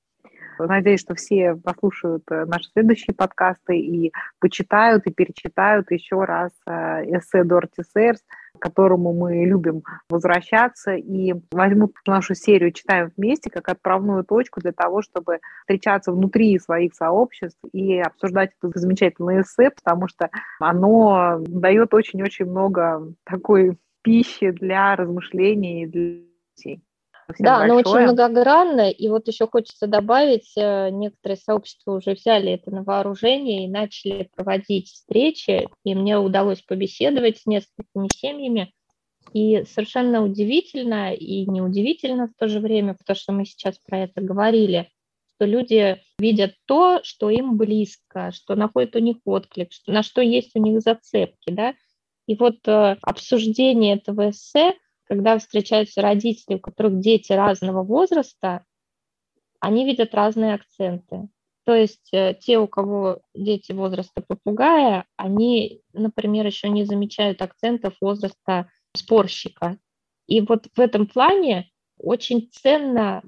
[0.58, 7.04] Надеюсь, что все послушают э, наши следующие подкасты и почитают, и перечитают еще раз э,
[7.16, 8.22] эссе Дорти Сейрс,
[8.62, 14.70] к которому мы любим возвращаться, и возьмут нашу серию «Читаем вместе» как отправную точку для
[14.70, 21.92] того, чтобы встречаться внутри своих сообществ и обсуждать это замечательное эссе, потому что оно дает
[21.92, 26.20] очень-очень много такой пищи для размышлений и для
[26.56, 26.84] детей.
[27.32, 27.64] Всем да, большое.
[27.64, 32.82] оно очень многогранное, и вот еще хочется добавить, э, некоторые сообщества уже взяли это на
[32.82, 38.72] вооружение и начали проводить встречи, и мне удалось побеседовать с несколькими семьями,
[39.32, 44.20] и совершенно удивительно и неудивительно в то же время, потому что мы сейчас про это
[44.20, 44.90] говорили,
[45.36, 50.20] что люди видят то, что им близко, что находит у них отклик, что, на что
[50.20, 51.74] есть у них зацепки, да,
[52.26, 54.74] и вот э, обсуждение этого эссе
[55.12, 58.64] когда встречаются родители, у которых дети разного возраста,
[59.60, 61.28] они видят разные акценты.
[61.66, 67.92] То есть э, те, у кого дети возраста попугая, они, например, еще не замечают акцентов
[68.00, 69.76] возраста спорщика.
[70.28, 73.22] И вот в этом плане очень ценно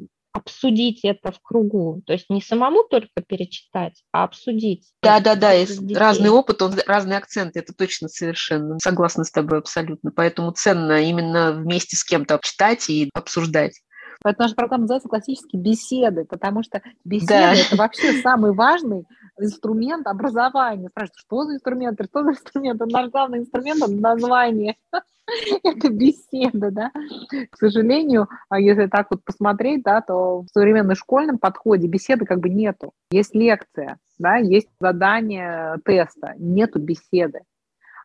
[0.44, 4.92] обсудить это в кругу, то есть не самому только перечитать, а обсудить.
[5.02, 8.78] Да, да, да, есть разный опыт, он, разные акценты, это точно совершенно.
[8.78, 10.10] Согласна с тобой абсолютно.
[10.10, 13.80] Поэтому ценно именно вместе с кем-то читать и обсуждать.
[14.24, 17.52] Поэтому наша программа называется классические беседы, потому что беседы да.
[17.52, 19.04] это вообще самый важный
[19.38, 20.88] инструмент образования.
[20.88, 22.80] Спрашивают, что за инструмент, что за инструмент?
[22.80, 24.76] Это наш главный инструмент, это название.
[25.62, 26.90] это беседа, да.
[27.50, 32.40] К сожалению, а если так вот посмотреть, да, то в современном школьном подходе беседы как
[32.40, 32.92] бы нету.
[33.10, 37.42] Есть лекция, да, есть задание теста, нету беседы.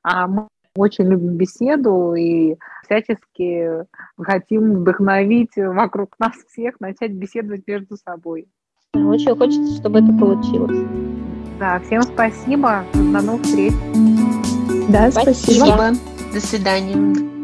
[0.04, 3.86] А мы очень любим беседу и всячески
[4.18, 8.48] хотим вдохновить вокруг нас всех начать беседовать между собой.
[8.94, 10.88] Очень хочется, чтобы это получилось.
[11.60, 12.84] Да, всем спасибо.
[12.94, 13.74] До новых встреч.
[14.90, 15.66] Да, спасибо.
[15.66, 15.92] спасибо.
[16.34, 17.39] До свидания.